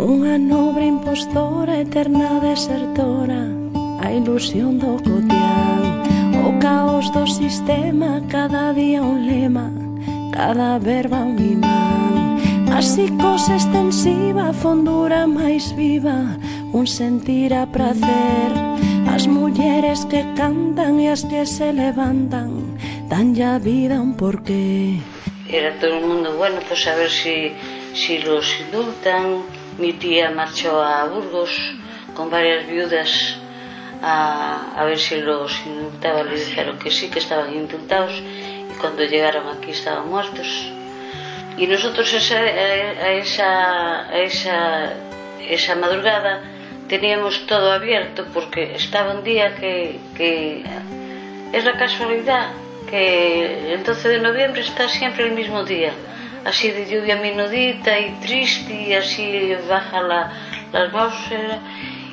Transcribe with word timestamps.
Unha 0.00 0.40
nobre 0.40 0.88
impostora, 0.88 1.84
eterna 1.84 2.40
desertora 2.40 3.52
A 4.00 4.08
ilusión 4.08 4.80
do 4.80 4.96
cotián. 4.96 6.00
O 6.40 6.56
caos 6.56 7.12
do 7.12 7.28
sistema, 7.28 8.24
cada 8.32 8.72
día 8.72 9.04
un 9.04 9.28
lema 9.28 9.68
Cada 10.32 10.80
verba 10.80 11.20
un 11.20 11.36
imán. 11.36 12.40
A 12.72 12.80
psicose 12.80 13.60
extensiva, 13.60 14.56
fondura 14.56 15.28
máis 15.28 15.68
viva 15.76 16.40
Un 16.72 16.88
sentir 16.88 17.52
a 17.52 17.68
prazer 17.68 18.56
As 19.04 19.28
mulleres 19.28 20.08
que 20.08 20.24
cantan 20.32 20.96
e 20.96 21.12
as 21.12 21.28
que 21.28 21.44
se 21.44 21.76
levantan 21.76 22.72
Dan 23.04 23.36
ya 23.36 23.60
vida 23.60 24.00
un 24.00 24.16
porqué. 24.16 24.96
Era 25.44 25.76
todo 25.76 25.98
el 25.98 26.06
mundo, 26.06 26.38
bueno, 26.38 26.56
pues 26.68 26.86
a 26.86 26.94
ver 26.94 27.10
si, 27.10 27.52
si 27.92 28.22
los 28.22 28.46
indultan. 28.64 29.59
Mi 29.80 29.94
tía 29.94 30.30
marchó 30.30 30.82
a 30.82 31.06
Burgos 31.06 31.50
con 32.14 32.28
varias 32.28 32.66
viudas 32.66 33.38
a, 34.02 34.74
a 34.76 34.84
ver 34.84 34.98
si 34.98 35.16
los 35.16 35.50
indultaban. 35.64 36.28
Le 36.28 36.38
dijeron 36.38 36.78
que 36.78 36.90
sí, 36.90 37.08
que 37.08 37.18
estaban 37.18 37.54
indultados 37.54 38.12
y 38.12 38.78
cuando 38.78 39.02
llegaron 39.04 39.48
aquí 39.48 39.70
estaban 39.70 40.06
muertos. 40.10 40.70
Y 41.56 41.66
nosotros 41.66 42.12
esa, 42.12 42.40
a, 42.40 43.12
esa, 43.12 44.06
a 44.10 44.18
esa, 44.18 44.92
esa 45.48 45.74
madrugada 45.76 46.42
teníamos 46.86 47.46
todo 47.46 47.72
abierto 47.72 48.26
porque 48.34 48.74
estaba 48.74 49.14
un 49.14 49.24
día 49.24 49.54
que, 49.56 49.98
que 50.14 50.62
es 51.54 51.64
la 51.64 51.78
casualidad 51.78 52.50
que 52.90 53.72
el 53.72 53.82
12 53.82 54.08
de 54.10 54.18
noviembre 54.20 54.60
está 54.60 54.88
siempre 54.88 55.24
el 55.24 55.32
mismo 55.32 55.64
día 55.64 55.94
así 56.44 56.70
de 56.70 56.86
lluvia 56.86 57.16
menudita 57.16 57.98
y 57.98 58.12
triste 58.20 58.72
y 58.72 58.94
así 58.94 59.52
baja 59.68 60.02
la, 60.02 60.32
la 60.72 60.80
atmósfera 60.84 61.60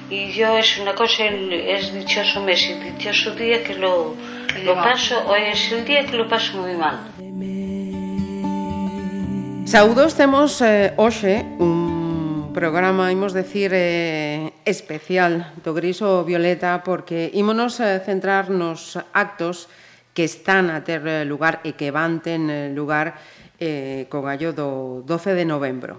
y 0.10 0.32
yo 0.32 0.58
es 0.58 0.78
una 0.80 0.96
cosa, 0.96 1.26
es 1.26 1.94
dichoso 1.94 2.42
mes 2.42 2.62
y 2.70 2.74
dichoso 2.76 3.36
día 3.36 3.64
que 3.64 3.76
lo, 3.76 4.16
lo 4.64 4.76
paso, 4.76 5.22
hoy 5.28 5.42
es 5.52 5.72
el 5.72 5.84
día 5.86 6.06
que 6.06 6.16
lo 6.16 6.28
paso 6.28 6.58
moi 6.58 6.76
mal. 6.76 6.98
Saudos 9.68 10.16
temos 10.16 10.64
eh, 10.64 10.96
hoxe 10.96 11.44
un 11.60 12.56
programa, 12.56 13.12
imos 13.12 13.36
decir, 13.36 13.76
eh, 13.76 14.56
especial 14.64 15.52
do 15.60 15.76
Griso 15.76 16.24
Violeta 16.24 16.88
porque 16.88 17.30
ímonos 17.36 17.84
eh, 17.84 18.00
centrar 18.00 18.48
nos 18.48 18.96
actos 19.12 19.68
que 20.16 20.24
están 20.24 20.72
a 20.72 20.82
ter 20.88 21.06
eh, 21.06 21.26
lugar 21.28 21.62
e 21.62 21.78
que 21.78 21.94
van 21.94 22.26
ten 22.26 22.50
eh, 22.50 22.74
lugar 22.74 23.22
eh, 23.60 24.06
co 24.10 24.22
gallo 24.22 24.54
do 24.54 25.02
12 25.06 25.34
de 25.34 25.46
novembro. 25.46 25.98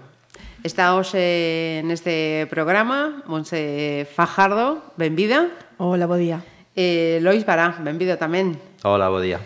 Está 0.63 0.95
hoxe 0.95 1.79
neste 1.87 2.47
programa 2.51 3.23
Monse 3.27 4.03
Fajardo, 4.11 4.83
benvida. 4.99 5.47
Hola, 5.79 6.03
bo 6.07 6.19
día. 6.19 6.43
Eh, 6.75 7.19
Lois 7.23 7.47
Bará, 7.47 7.79
benvida 7.79 8.19
tamén. 8.19 8.59
Hola, 8.83 9.07
bo 9.07 9.23
día. 9.23 9.39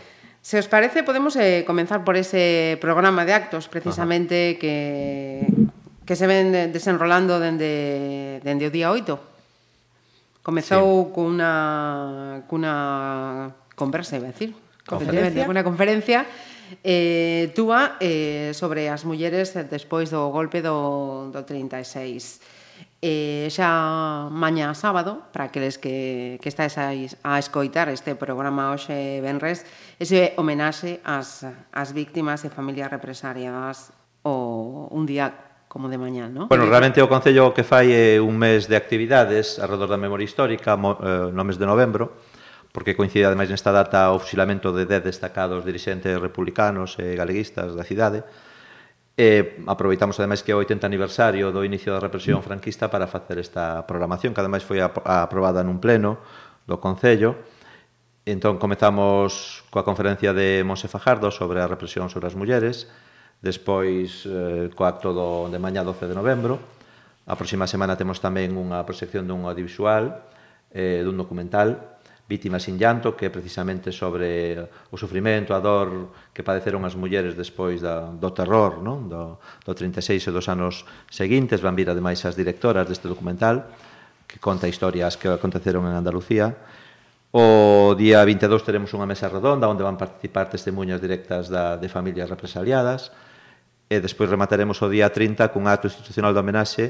Se 0.43 0.59
os 0.59 0.67
parece, 0.67 1.07
podemos 1.07 1.37
eh, 1.37 1.63
comenzar 1.63 2.03
por 2.03 2.17
ese 2.17 2.77
programa 2.81 3.23
de 3.23 3.33
actos 3.33 3.69
precisamente 3.69 4.57
Ajá. 4.57 4.59
que 4.59 4.73
que 6.05 6.15
se 6.15 6.27
ven 6.27 6.51
desenrolando 6.51 7.39
dende, 7.39 8.41
dende 8.43 8.67
o 8.67 8.71
día 8.71 8.91
8. 8.91 10.43
Comezou 10.43 11.07
sí. 11.07 11.15
cunha, 11.15 12.43
cunha 12.51 13.55
conversa, 13.79 14.19
iba 14.19 14.27
a 14.27 14.35
decir. 14.35 14.51
Conferencia. 14.83 15.63
Conferencia 15.63 16.19
eh, 16.81 17.53
túa 17.53 18.01
eh, 18.01 18.55
sobre 18.57 18.89
as 18.89 19.05
mulleres 19.05 19.53
despois 19.69 20.09
do 20.09 20.31
golpe 20.33 20.65
do, 20.65 21.29
do 21.29 21.45
36 21.45 22.41
eh, 23.03 23.51
xa 23.51 24.31
mañá 24.31 24.71
sábado, 24.71 25.27
para 25.35 25.51
aqueles 25.51 25.75
que, 25.75 26.39
que 26.39 26.47
estáis 26.47 26.79
a, 26.79 26.95
a 26.95 27.35
escoitar 27.35 27.91
este 27.91 28.15
programa 28.15 28.71
hoxe 28.71 29.19
Benres, 29.19 29.67
ese 29.99 30.31
homenaxe 30.39 31.03
ás, 31.03 31.43
ás 31.43 31.89
víctimas 31.91 32.47
e 32.47 32.49
familias 32.49 32.87
represariadas 32.87 33.91
o 34.23 34.87
un 34.87 35.03
día 35.03 35.35
como 35.67 35.91
de 35.91 35.99
mañá, 35.99 36.31
non? 36.31 36.47
Bueno, 36.47 36.63
realmente 36.63 37.03
o 37.03 37.11
Concello 37.11 37.51
que 37.51 37.67
fai 37.67 37.91
é 37.91 38.23
un 38.23 38.39
mes 38.39 38.71
de 38.71 38.79
actividades 38.79 39.59
alrededor 39.59 39.91
da 39.91 39.99
memoria 39.99 40.23
histórica, 40.23 40.79
eh, 40.79 41.27
no 41.27 41.43
mes 41.43 41.59
de 41.59 41.67
novembro, 41.67 42.15
porque 42.73 42.97
coincide 42.97 43.29
ademais 43.29 43.53
nesta 43.53 43.69
data 43.69 44.09
o 44.11 44.19
fusilamento 44.19 44.73
de 44.73 44.89
10 44.89 45.05
destacados 45.05 45.61
dirixentes 45.61 46.17
republicanos 46.17 46.97
e 46.97 47.13
galeguistas 47.13 47.77
da 47.77 47.85
cidade, 47.85 48.25
E 49.13 49.61
aproveitamos 49.69 50.17
ademais 50.17 50.41
que 50.41 50.49
é 50.49 50.57
o 50.57 50.61
80 50.65 50.89
aniversario 50.89 51.53
do 51.53 51.61
inicio 51.61 51.93
da 51.93 52.01
represión 52.01 52.41
franquista 52.41 52.89
para 52.89 53.05
facer 53.05 53.37
esta 53.37 53.85
programación, 53.85 54.33
que 54.33 54.41
ademais 54.41 54.65
foi 54.65 54.81
aprobada 54.81 55.61
nun 55.61 55.77
pleno 55.77 56.17
do 56.65 56.81
Concello. 56.81 57.37
Entón 58.25 58.57
comezamos 58.57 59.61
coa 59.69 59.85
conferencia 59.85 60.33
de 60.33 60.65
Monse 60.65 60.89
Fajardo 60.89 61.29
sobre 61.29 61.61
a 61.61 61.69
represión 61.69 62.09
sobre 62.09 62.25
as 62.25 62.33
mulleres, 62.33 62.89
despois 63.37 64.25
eh, 64.25 64.73
co 64.73 64.89
acto 64.89 65.13
do, 65.13 65.45
de 65.45 65.61
mañá 65.61 65.85
12 65.85 66.09
de 66.09 66.17
novembro. 66.17 66.57
A 67.29 67.37
próxima 67.37 67.69
semana 67.69 67.93
temos 67.93 68.17
tamén 68.17 68.57
unha 68.57 68.81
proxección 68.81 69.29
dun 69.29 69.45
audiovisual, 69.45 70.25
eh, 70.73 71.05
dun 71.05 71.21
documental, 71.21 72.01
Vítimas 72.23 72.63
sin 72.63 72.79
llanto, 72.79 73.19
que 73.19 73.27
é 73.27 73.31
precisamente 73.31 73.91
sobre 73.91 74.55
o 74.63 74.95
sufrimento, 74.95 75.51
a 75.51 75.59
dor 75.59 76.15
que 76.31 76.39
padeceron 76.39 76.87
as 76.87 76.95
mulleres 76.95 77.35
despois 77.35 77.83
da, 77.83 78.07
do 78.07 78.31
terror 78.31 78.79
non? 78.79 79.11
Do, 79.11 79.43
do 79.61 79.71
36 79.75 80.23
e 80.23 80.31
dos 80.31 80.47
anos 80.47 80.87
seguintes. 81.11 81.59
Van 81.59 81.75
vir, 81.75 81.91
ademais, 81.91 82.23
as 82.23 82.39
directoras 82.39 82.87
deste 82.87 83.11
documental, 83.11 83.67
que 84.23 84.39
conta 84.39 84.71
historias 84.71 85.19
que 85.19 85.27
aconteceron 85.27 85.83
en 85.83 85.99
Andalucía. 85.99 86.55
O 87.35 87.97
día 87.97 88.23
22 88.23 88.61
teremos 88.63 88.93
unha 88.95 89.09
mesa 89.09 89.27
redonda 89.27 89.67
onde 89.67 89.83
van 89.83 89.99
participar 89.99 90.47
testemunhas 90.47 91.03
directas 91.03 91.51
da, 91.51 91.75
de 91.75 91.89
familias 91.91 92.29
represaliadas 92.29 93.11
e 93.89 93.99
despois 93.99 94.29
remataremos 94.29 94.79
o 94.81 94.87
día 94.87 95.09
30 95.09 95.51
cun 95.51 95.67
acto 95.67 95.89
institucional 95.91 96.31
de 96.31 96.39
homenaxe 96.39 96.85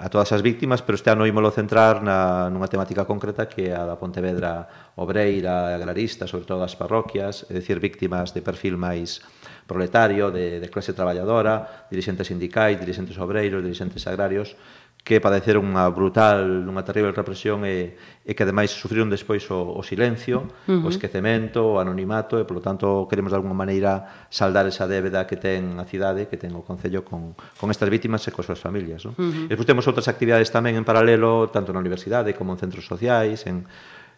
a 0.00 0.08
todas 0.08 0.32
as 0.32 0.40
víctimas, 0.40 0.80
pero 0.80 0.96
este 0.96 1.12
ano 1.12 1.28
ímolo 1.28 1.52
centrar 1.52 2.00
na, 2.00 2.48
nunha 2.48 2.72
temática 2.72 3.04
concreta 3.04 3.44
que 3.44 3.68
é 3.68 3.76
a 3.76 3.84
da 3.84 4.00
Pontevedra 4.00 4.64
obreira, 4.96 5.76
agrarista, 5.76 6.24
sobre 6.24 6.48
todo 6.48 6.64
as 6.64 6.72
parroquias, 6.72 7.44
é 7.52 7.52
dicir, 7.52 7.76
víctimas 7.76 8.32
de 8.32 8.40
perfil 8.40 8.80
máis 8.80 9.20
proletario, 9.68 10.32
de, 10.32 10.56
de 10.56 10.68
clase 10.72 10.96
traballadora, 10.96 11.84
dirigentes 11.92 12.32
sindicais, 12.32 12.80
dirigentes 12.80 13.20
obreiros, 13.20 13.60
dirigentes 13.60 14.00
agrarios, 14.08 14.56
que 15.04 15.16
padeceron 15.20 15.64
unha 15.64 15.88
brutal, 15.88 16.68
unha 16.68 16.84
terrible 16.84 17.16
represión 17.16 17.64
e, 17.64 17.96
e 18.20 18.32
que 18.36 18.44
ademais 18.44 18.68
sufriron 18.68 19.08
despois 19.08 19.48
o, 19.48 19.72
o 19.72 19.80
silencio, 19.80 20.44
uh 20.68 20.76
-huh. 20.76 20.86
o 20.86 20.88
esquecemento, 20.92 21.64
o 21.64 21.80
anonimato 21.80 22.36
e, 22.36 22.44
polo 22.44 22.60
tanto, 22.60 23.08
queremos 23.08 23.32
de 23.32 23.40
alguma 23.40 23.56
maneira 23.56 24.28
saldar 24.28 24.68
esa 24.68 24.84
débeda 24.84 25.24
que 25.24 25.40
ten 25.40 25.80
a 25.80 25.88
cidade, 25.88 26.28
que 26.28 26.36
ten 26.36 26.52
o 26.52 26.60
Concello 26.60 27.00
con, 27.00 27.32
con 27.56 27.72
estas 27.72 27.88
vítimas 27.88 28.20
e 28.28 28.30
con 28.30 28.44
súas 28.44 28.60
familias. 28.60 29.08
No? 29.08 29.16
Uh 29.16 29.24
-huh. 29.24 29.48
Despois 29.48 29.64
temos 29.64 29.88
outras 29.88 30.04
actividades 30.04 30.52
tamén 30.52 30.76
en 30.76 30.84
paralelo, 30.84 31.48
tanto 31.48 31.72
na 31.72 31.80
universidade 31.80 32.36
como 32.36 32.52
en 32.52 32.60
centros 32.60 32.84
sociais, 32.84 33.48
en, 33.48 33.64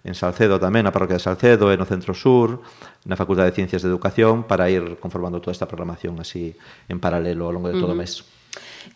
en 0.02 0.14
Salcedo 0.18 0.58
tamén, 0.58 0.82
na 0.82 0.90
parroquia 0.90 1.14
de 1.14 1.22
Salcedo 1.22 1.70
e 1.70 1.78
no 1.78 1.86
Centro 1.86 2.10
Sur, 2.10 2.58
na 3.06 3.14
Facultade 3.14 3.54
de 3.54 3.56
Ciencias 3.56 3.86
de 3.86 3.88
Educación, 3.88 4.50
para 4.50 4.66
ir 4.66 4.98
conformando 4.98 5.38
toda 5.38 5.54
esta 5.54 5.70
programación 5.70 6.18
así 6.18 6.58
en 6.90 6.98
paralelo 6.98 7.46
ao 7.46 7.54
longo 7.54 7.70
de 7.70 7.78
todo 7.78 7.94
uh 7.94 7.94
-huh. 7.94 8.02
o 8.02 8.02
mes. 8.02 8.41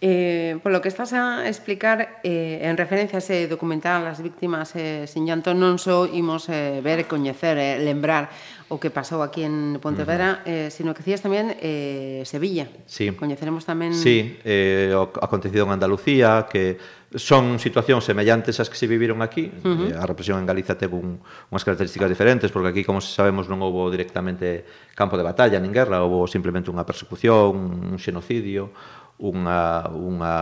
Eh, 0.01 0.61
polo 0.61 0.85
que 0.85 0.93
estás 0.93 1.17
a 1.17 1.49
explicar 1.49 2.21
eh, 2.21 2.61
en 2.63 2.77
referencia 2.77 3.17
a 3.17 3.25
ese 3.25 3.49
documental 3.49 4.05
as 4.05 4.21
víctimas 4.21 4.77
eh, 4.77 5.09
sin 5.09 5.25
llanto 5.25 5.57
non 5.57 5.81
só 5.81 6.05
imos 6.05 6.53
eh, 6.53 6.85
ver 6.85 7.09
coñecer 7.09 7.57
eh, 7.57 7.81
lembrar 7.81 8.29
o 8.69 8.83
que 8.83 8.91
pasou 8.91 9.23
aquí 9.23 9.47
en 9.47 9.79
Pontevedra, 9.79 10.43
uh 10.43 10.49
-huh. 10.51 10.67
eh, 10.67 10.69
sino 10.75 10.91
que 10.91 11.07
cías 11.07 11.23
tamén 11.23 11.55
eh, 11.63 12.27
Sevilla. 12.27 12.67
Sí. 12.85 13.15
Coñeceremos 13.15 13.63
tamén... 13.63 13.95
Sí, 13.95 14.43
eh, 14.43 14.91
o 14.91 15.07
acontecido 15.23 15.65
en 15.71 15.79
Andalucía, 15.79 16.51
que 16.51 16.77
son 17.15 17.63
situacións 17.63 18.03
semellantes 18.03 18.59
ás 18.59 18.67
que 18.67 18.75
se 18.75 18.91
viviron 18.91 19.23
aquí. 19.23 19.49
Uh 19.63 19.95
eh, 19.95 19.95
-huh. 19.95 20.03
a 20.03 20.05
represión 20.05 20.43
en 20.43 20.51
Galiza 20.51 20.75
teve 20.75 20.99
un, 20.99 21.23
unhas 21.23 21.63
características 21.63 22.11
diferentes, 22.11 22.51
porque 22.51 22.75
aquí, 22.75 22.83
como 22.83 22.99
sabemos, 22.99 23.47
non 23.47 23.63
houbo 23.63 23.87
directamente 23.87 24.67
campo 24.99 25.15
de 25.15 25.23
batalla, 25.23 25.63
nin 25.63 25.71
guerra, 25.71 26.03
houbo 26.03 26.27
simplemente 26.27 26.67
unha 26.67 26.83
persecución, 26.83 27.95
un 27.95 27.99
xenocidio, 28.03 28.75
unha, 29.19 29.89
unha 29.93 30.35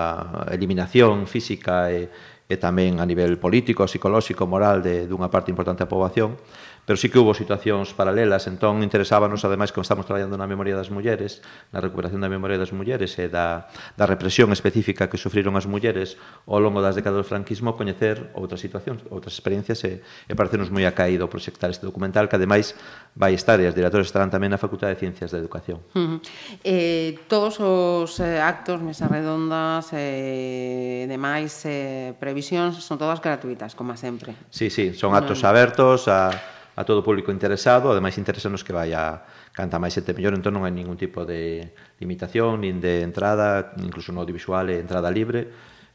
eliminación 0.51 1.31
física 1.31 1.91
e, 1.95 2.11
e 2.45 2.55
tamén 2.59 2.99
a 2.99 3.07
nivel 3.07 3.39
político, 3.39 3.87
psicolóxico, 3.87 4.45
moral 4.45 4.83
de, 4.83 5.07
dunha 5.07 5.31
parte 5.31 5.55
importante 5.55 5.87
da 5.87 5.91
poboación, 5.91 6.37
pero 6.87 6.97
sí 6.97 7.09
que 7.09 7.19
hubo 7.19 7.33
situacións 7.33 7.97
paralelas, 7.97 8.45
entón 8.47 8.85
interesábanos, 8.85 9.45
ademais, 9.45 9.73
como 9.73 9.83
estamos 9.83 10.05
traballando 10.05 10.37
na 10.37 10.45
memoria 10.45 10.77
das 10.77 10.93
mulleres, 10.93 11.41
na 11.73 11.81
recuperación 11.81 12.21
da 12.21 12.29
memoria 12.29 12.61
das 12.61 12.77
mulleres 12.77 13.17
e 13.17 13.33
da, 13.33 13.73
da 13.97 14.05
represión 14.05 14.53
específica 14.53 15.09
que 15.09 15.17
sufriron 15.17 15.57
as 15.57 15.65
mulleres 15.65 16.21
ao 16.45 16.61
longo 16.61 16.85
das 16.85 16.93
décadas 16.93 17.25
do 17.25 17.27
franquismo, 17.27 17.73
coñecer 17.73 18.29
outras 18.37 18.61
situacións, 18.61 19.01
outras 19.09 19.33
experiencias, 19.33 19.81
e, 19.89 20.05
e 20.29 20.33
parecenos 20.37 20.69
moi 20.69 20.85
acaído 20.85 21.25
proxectar 21.33 21.73
este 21.73 21.89
documental, 21.89 22.29
que 22.29 22.37
ademais 22.37 22.77
vai 23.17 23.33
estar, 23.33 23.57
e 23.59 23.67
as 23.67 23.73
directores 23.73 24.13
estarán 24.13 24.29
tamén 24.29 24.53
na 24.53 24.61
Facultade 24.61 24.93
de 24.93 25.01
Ciencias 25.01 25.33
da 25.33 25.41
Educación. 25.41 25.81
Uh 25.97 25.99
-huh. 25.99 26.19
eh, 26.61 27.17
todos 27.33 27.57
os 27.65 28.21
eh, 28.21 28.45
actos, 28.45 28.85
mesas 28.85 29.09
redondas, 29.09 29.89
eh, 29.97 31.09
demais 31.09 31.65
eh, 31.65 32.13
previsións, 32.21 32.77
son 32.85 33.01
todas 33.01 33.25
gratuitas, 33.25 33.73
como 33.73 33.97
sempre. 33.97 34.37
Sí, 34.53 34.69
sí, 34.69 34.93
son 34.93 35.17
actos 35.17 35.41
abertos 35.49 36.07
a 36.13 36.54
a 36.75 36.83
todo 36.83 37.01
o 37.01 37.07
público 37.07 37.31
interesado, 37.31 37.91
ademais 37.95 38.19
interesanos 38.19 38.67
que 38.67 38.75
vai 38.75 38.91
a 38.95 39.23
canta 39.55 39.79
máis 39.79 39.95
sete 39.95 40.11
mellor, 40.11 40.35
entón 40.35 40.59
non 40.59 40.67
hai 40.67 40.75
ningún 40.75 40.99
tipo 40.99 41.23
de 41.23 41.71
limitación, 42.03 42.63
nin 42.67 42.83
de 42.83 43.07
entrada, 43.07 43.75
incluso 43.79 44.11
no 44.11 44.27
audiovisual 44.27 44.67
é 44.67 44.83
entrada 44.83 45.07
libre, 45.11 45.47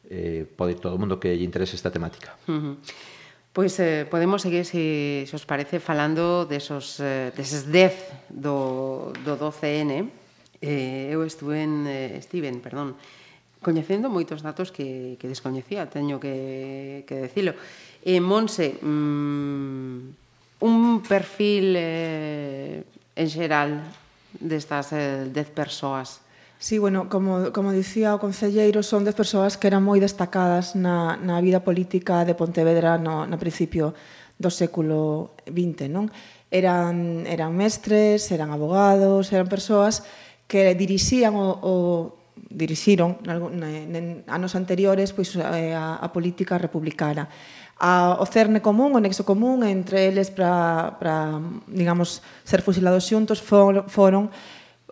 eh, 0.08 0.48
pode 0.48 0.80
todo 0.80 0.96
o 0.96 1.00
mundo 1.00 1.20
que 1.20 1.36
lle 1.36 1.44
interese 1.44 1.76
esta 1.76 1.92
temática. 1.92 2.40
Uh 2.48 2.56
-huh. 2.56 2.76
Pois 3.52 3.76
eh, 3.82 4.06
podemos 4.06 4.42
seguir, 4.46 4.64
se, 4.64 5.26
se 5.28 5.36
os 5.36 5.44
parece, 5.44 5.82
falando 5.82 6.46
desos, 6.46 7.02
eh, 7.02 7.34
deses 7.36 7.68
10 7.68 8.30
do, 8.30 9.12
do 9.26 9.36
12N. 9.36 10.08
Eh, 10.62 11.10
eu 11.12 11.26
estuve 11.26 11.64
en, 11.66 11.84
eh, 11.88 12.22
Steven, 12.22 12.62
perdón, 12.62 12.96
coñecendo 13.60 14.08
moitos 14.08 14.46
datos 14.46 14.72
que, 14.72 15.18
que 15.20 15.28
descoñecía, 15.28 15.90
teño 15.90 16.22
que, 16.22 17.04
que 17.04 17.28
decilo. 17.28 17.52
Eh, 18.06 18.22
Monse, 18.22 18.80
mmm, 18.80 20.29
un 20.60 21.02
perfil 21.02 21.76
eh, 21.78 22.84
en 23.16 23.28
xeral 23.30 23.84
destas 24.40 24.92
eh, 24.94 25.28
dez 25.32 25.50
persoas? 25.50 26.22
Sí, 26.60 26.78
bueno, 26.78 27.08
como, 27.08 27.54
como 27.56 27.72
dicía 27.72 28.14
o 28.14 28.20
Concelleiro, 28.20 28.84
son 28.84 29.08
dez 29.08 29.16
persoas 29.16 29.56
que 29.56 29.72
eran 29.72 29.80
moi 29.80 30.04
destacadas 30.04 30.76
na, 30.76 31.16
na 31.16 31.40
vida 31.40 31.64
política 31.64 32.28
de 32.28 32.36
Pontevedra 32.36 33.00
no, 33.00 33.24
no 33.24 33.40
principio 33.40 33.96
do 34.36 34.52
século 34.52 35.32
XX, 35.48 35.88
non? 35.88 36.12
Eran, 36.52 37.24
eran 37.24 37.56
mestres, 37.56 38.28
eran 38.36 38.52
abogados, 38.52 39.32
eran 39.32 39.48
persoas 39.48 40.04
que 40.52 40.76
dirixían 40.76 41.40
o, 41.40 41.48
o 41.64 41.74
dirixiron 42.50 43.20
en 43.24 44.24
anos 44.28 44.56
anteriores 44.56 45.14
pois 45.14 45.36
eh, 45.36 45.76
a, 45.76 45.96
a 46.00 46.08
política 46.12 46.58
republicana 46.58 47.32
a, 47.80 48.20
o 48.20 48.26
cerne 48.28 48.60
común, 48.60 48.92
o 48.94 49.00
nexo 49.00 49.24
común 49.24 49.64
entre 49.64 50.12
eles 50.12 50.30
para, 50.30 51.00
para 51.00 51.40
digamos, 51.66 52.20
ser 52.44 52.60
fusilados 52.62 53.08
xuntos 53.08 53.40
for, 53.40 53.88
foron 53.88 54.30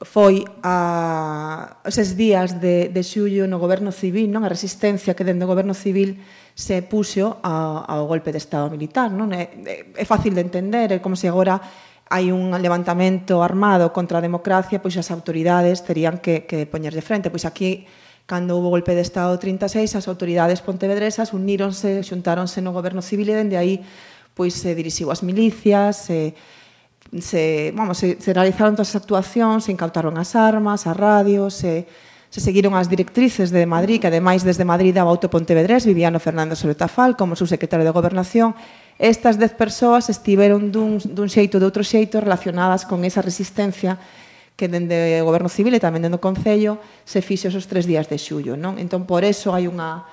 foi 0.06 0.46
a 0.62 1.82
eses 1.82 2.14
días 2.14 2.62
de, 2.62 2.94
de 2.94 3.02
xullo 3.02 3.50
no 3.50 3.58
goberno 3.58 3.90
civil, 3.90 4.30
non 4.30 4.46
a 4.46 4.52
resistencia 4.54 5.18
que 5.18 5.26
dende 5.26 5.42
o 5.44 5.50
goberno 5.50 5.74
civil 5.74 6.22
se 6.54 6.86
puxo 6.86 7.42
a, 7.42 7.82
ao 7.82 8.06
golpe 8.06 8.30
de 8.30 8.38
estado 8.38 8.70
militar. 8.70 9.10
Non? 9.10 9.34
É, 9.34 9.50
é, 9.66 9.90
é 9.98 10.06
fácil 10.06 10.38
de 10.38 10.46
entender, 10.46 10.94
é 10.94 11.02
como 11.02 11.18
se 11.18 11.26
agora 11.26 11.58
hai 12.08 12.32
un 12.32 12.54
levantamento 12.56 13.42
armado 13.42 13.92
contra 13.92 14.22
a 14.22 14.26
democracia, 14.26 14.80
pois 14.80 14.96
as 14.96 15.10
autoridades 15.10 15.82
terían 15.82 16.22
que, 16.22 16.46
que 16.46 16.70
poñerlle 16.70 17.02
frente. 17.02 17.34
Pois 17.34 17.44
aquí 17.44 17.90
Cando 18.28 18.60
houve 18.60 18.68
o 18.68 18.76
golpe 18.76 18.92
de 18.92 19.02
Estado 19.02 19.34
36, 19.40 19.96
as 19.96 20.06
autoridades 20.12 20.60
pontevedresas 20.60 21.32
uníronse, 21.32 22.04
xuntáronse 22.04 22.60
no 22.60 22.76
goberno 22.76 23.00
civil 23.02 23.32
e 23.32 23.40
dende 23.40 23.56
aí 23.56 23.82
pois 24.36 24.54
se 24.54 24.76
dirixiu 24.78 25.10
as 25.10 25.24
milicias, 25.26 26.06
se 26.06 26.36
se, 27.20 27.72
vamos, 27.76 27.98
se, 27.98 28.18
se 28.20 28.34
realizaron 28.34 28.76
todas 28.76 28.92
as 28.92 29.00
actuacións, 29.00 29.66
se 29.66 29.72
incautaron 29.72 30.20
as 30.20 30.36
armas, 30.36 30.86
as 30.88 30.98
radios, 30.98 31.56
se, 31.56 31.88
se 32.30 32.40
seguiron 32.44 32.76
as 32.76 32.92
directrices 32.92 33.50
de 33.52 33.64
Madrid, 33.66 34.04
que 34.04 34.12
ademais 34.12 34.44
desde 34.44 34.68
Madrid 34.68 34.92
daba 34.92 35.12
auto 35.12 35.32
Pontevedrés, 35.32 35.88
Viviano 35.88 36.20
Fernández 36.20 36.60
Soletafal 36.60 37.16
como 37.16 37.40
subsecretario 37.40 37.88
de 37.88 37.96
Gobernación, 37.96 38.56
estas 39.00 39.38
dez 39.40 39.54
persoas 39.54 40.10
estiveron 40.10 40.74
dun, 40.74 41.00
dun 41.00 41.30
xeito 41.32 41.58
ou 41.58 41.62
de 41.64 41.68
outro 41.70 41.86
xeito 41.86 42.20
relacionadas 42.20 42.84
con 42.84 43.06
esa 43.08 43.24
resistencia 43.24 44.02
que 44.58 44.68
dende 44.68 45.22
o 45.22 45.26
Goberno 45.30 45.48
Civil 45.48 45.78
e 45.78 45.80
tamén 45.80 46.02
dende 46.02 46.18
o 46.18 46.24
Concello 46.24 46.82
se 47.06 47.22
fixe 47.22 47.48
esos 47.48 47.70
tres 47.70 47.86
días 47.86 48.10
de 48.10 48.18
xullo. 48.18 48.58
Non? 48.58 48.82
Entón, 48.82 49.06
por 49.06 49.22
eso 49.22 49.54
hai 49.54 49.70
unha 49.70 50.10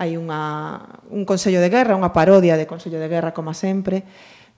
hai 0.00 0.16
unha, 0.16 0.80
un 1.12 1.28
Consello 1.28 1.60
de 1.60 1.68
Guerra, 1.68 1.94
unha 1.94 2.10
parodia 2.16 2.56
de 2.56 2.64
Consello 2.64 2.96
de 2.96 3.06
Guerra, 3.06 3.36
como 3.36 3.52
sempre, 3.52 4.02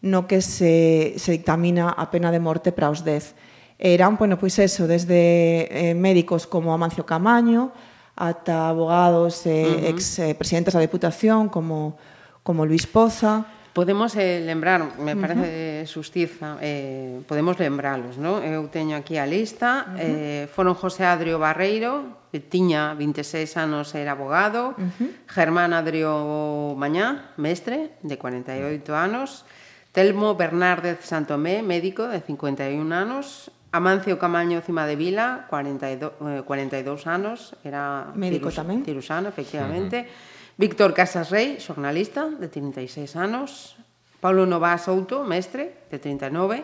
no 0.00 0.30
que 0.30 0.38
se, 0.38 1.18
se 1.18 1.34
dictamina 1.34 1.90
a 1.90 2.08
pena 2.08 2.30
de 2.30 2.38
morte 2.38 2.70
para 2.70 2.88
os 2.88 3.02
10. 3.02 3.34
Eran, 3.76 4.14
bueno, 4.14 4.38
pois 4.38 4.56
eso, 4.62 4.86
desde 4.86 5.66
eh, 5.66 5.94
médicos 5.98 6.46
como 6.46 6.70
Amancio 6.70 7.02
Camaño, 7.02 7.74
ata 8.14 8.70
abogados 8.70 9.42
e 9.44 9.50
eh, 9.50 9.66
uh 9.66 9.74
-huh. 9.74 9.90
ex 9.90 9.98
eh, 10.22 10.34
presidentes 10.38 10.70
da 10.70 10.80
Deputación 10.80 11.50
como, 11.50 11.98
como 12.46 12.62
Luis 12.62 12.86
Poza, 12.86 13.50
Podemos 13.74 14.14
eh, 14.14 14.40
lembrar, 14.40 15.00
me 15.00 15.16
parece 15.16 15.82
uh 15.82 15.82
-huh. 15.82 15.86
sustiza, 15.90 16.58
eh, 16.62 17.18
podemos 17.26 17.58
lembralos, 17.58 18.22
non? 18.22 18.38
Eu 18.46 18.70
teño 18.70 18.94
aquí 18.94 19.18
a 19.18 19.26
lista, 19.26 19.90
uh 19.90 19.98
-huh. 19.98 19.98
eh, 19.98 20.42
foron 20.46 20.78
José 20.78 21.02
Adrio 21.02 21.42
Barreiro, 21.42 22.22
que 22.30 22.38
tiña 22.38 22.94
26 22.94 23.50
anos 23.58 23.90
era 23.98 24.14
abogado, 24.14 24.78
uh 24.78 24.94
-huh. 24.94 25.10
Germán 25.26 25.74
Adrio 25.74 26.78
Mañá, 26.78 27.34
mestre, 27.34 27.98
de 28.06 28.14
48 28.14 28.94
anos, 28.94 29.42
Telmo 29.90 30.38
Bernárdez 30.38 31.02
Santomé, 31.02 31.66
médico, 31.66 32.06
de 32.06 32.22
51 32.22 32.94
anos, 32.94 33.50
Amancio 33.74 34.22
Camaño 34.22 34.62
Cima 34.62 34.86
de 34.86 34.94
Vila, 34.94 35.50
42, 35.50 36.14
eh, 36.22 36.42
42 36.46 37.10
anos, 37.10 37.58
era 37.66 38.14
médico 38.14 38.54
tirus, 38.54 38.58
tamén. 38.62 38.86
Tirusano, 38.86 39.26
efectivamente. 39.26 40.06
Uh 40.06 40.06
-huh 40.06 40.33
Víctor 40.56 40.94
Casas 40.94 41.30
Rey, 41.34 41.58
xornalista 41.58 42.30
de 42.30 42.46
36 42.46 43.16
anos, 43.18 43.74
Paulo 44.22 44.46
Nová 44.46 44.78
Souto, 44.78 45.26
mestre 45.26 45.90
de 45.90 45.98
39, 45.98 46.62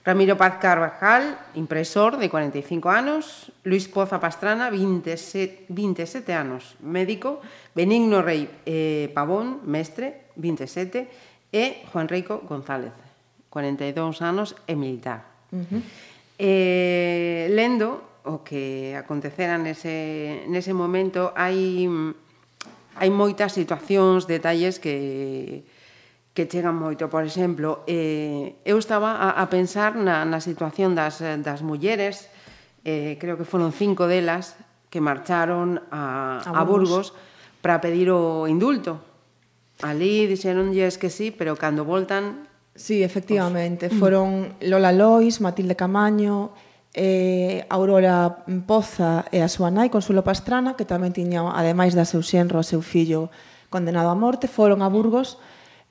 Ramiro 0.00 0.40
Paz 0.40 0.56
Carvajal, 0.56 1.36
impresor 1.52 2.16
de 2.16 2.32
45 2.32 2.88
anos, 2.88 3.52
Luis 3.68 3.84
Poza 3.84 4.16
Pastrana, 4.16 4.72
27, 4.72 5.68
27 5.68 6.32
anos, 6.32 6.80
médico, 6.80 7.44
Benigno 7.76 8.24
Rey 8.24 8.48
eh, 8.64 9.12
Pavón, 9.12 9.60
mestre, 9.68 10.32
27, 10.40 11.52
e 11.52 11.84
Juan 11.92 12.08
Rico 12.08 12.40
González, 12.48 12.96
42 13.52 14.24
anos 14.24 14.56
e 14.64 14.72
militar. 14.72 15.28
Uh 15.52 15.68
-huh. 15.68 15.82
eh, 16.40 17.52
lendo 17.52 18.24
o 18.24 18.40
que 18.40 18.96
acontecera 18.96 19.60
nese, 19.60 20.48
nese 20.48 20.72
momento, 20.72 21.36
hai 21.36 21.84
hai 22.98 23.10
moitas 23.10 23.54
situacións, 23.54 24.26
detalles 24.26 24.82
que 24.82 25.64
que 26.38 26.46
chegan 26.46 26.78
moito. 26.78 27.10
Por 27.10 27.26
exemplo, 27.26 27.82
eh, 27.90 28.62
eu 28.62 28.78
estaba 28.78 29.18
a, 29.18 29.42
a 29.42 29.50
pensar 29.50 29.98
na, 29.98 30.22
na 30.22 30.38
situación 30.38 30.94
das, 30.94 31.18
das 31.18 31.66
mulleres, 31.66 32.30
eh, 32.86 33.18
creo 33.18 33.34
que 33.34 33.42
foron 33.42 33.74
cinco 33.74 34.06
delas, 34.06 34.54
que 34.86 35.02
marcharon 35.02 35.82
a, 35.90 36.38
a 36.38 36.62
Burgos, 36.62 36.62
a 36.62 36.62
Burgos 36.62 37.06
para 37.58 37.82
pedir 37.82 38.14
o 38.14 38.46
indulto. 38.46 39.02
Ali 39.82 40.30
dixeronlles 40.30 40.94
que 40.94 41.10
sí, 41.10 41.34
pero 41.34 41.58
cando 41.58 41.82
voltan... 41.82 42.46
Sí, 42.78 43.02
efectivamente. 43.02 43.90
Os... 43.90 43.98
Foron 43.98 44.54
Lola 44.62 44.94
Lois, 44.94 45.42
Matilde 45.42 45.74
Camaño, 45.74 46.54
eh, 46.94 47.66
Aurora 47.68 48.44
Poza 48.64 49.24
e 49.32 49.44
a 49.44 49.48
súa 49.48 49.68
nai, 49.68 49.92
Consuelo 49.92 50.24
Pastrana, 50.24 50.76
que 50.78 50.88
tamén 50.88 51.12
tiña, 51.12 51.44
ademais 51.52 51.92
da 51.92 52.08
seu 52.08 52.20
xenro, 52.24 52.60
o 52.60 52.66
seu 52.66 52.80
fillo 52.80 53.28
condenado 53.68 54.08
a 54.08 54.16
morte, 54.16 54.48
foron 54.48 54.80
a 54.80 54.88
Burgos 54.88 55.36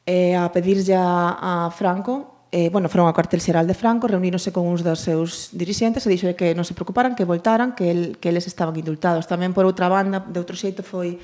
eh, 0.08 0.34
a 0.34 0.50
pedirlle 0.50 0.98
a, 0.98 1.68
a 1.68 1.72
Franco 1.74 2.38
eh, 2.52 2.70
bueno, 2.70 2.88
foron 2.88 3.12
ao 3.12 3.16
cuartel 3.16 3.44
xeral 3.44 3.68
de 3.68 3.76
Franco, 3.76 4.08
reuníronse 4.08 4.56
con 4.56 4.64
uns 4.64 4.80
dos 4.80 5.04
seus 5.04 5.52
dirixentes 5.52 6.08
e 6.08 6.10
dixo 6.10 6.32
que 6.32 6.56
non 6.56 6.64
se 6.64 6.72
preocuparan, 6.72 7.12
que 7.12 7.28
voltaran, 7.28 7.76
que, 7.76 7.92
el, 7.92 8.02
que 8.24 8.32
eles 8.32 8.48
estaban 8.48 8.72
indultados. 8.80 9.28
Tamén 9.28 9.52
por 9.52 9.68
outra 9.68 9.92
banda, 9.92 10.24
de 10.24 10.40
outro 10.40 10.56
xeito, 10.56 10.80
foi 10.80 11.20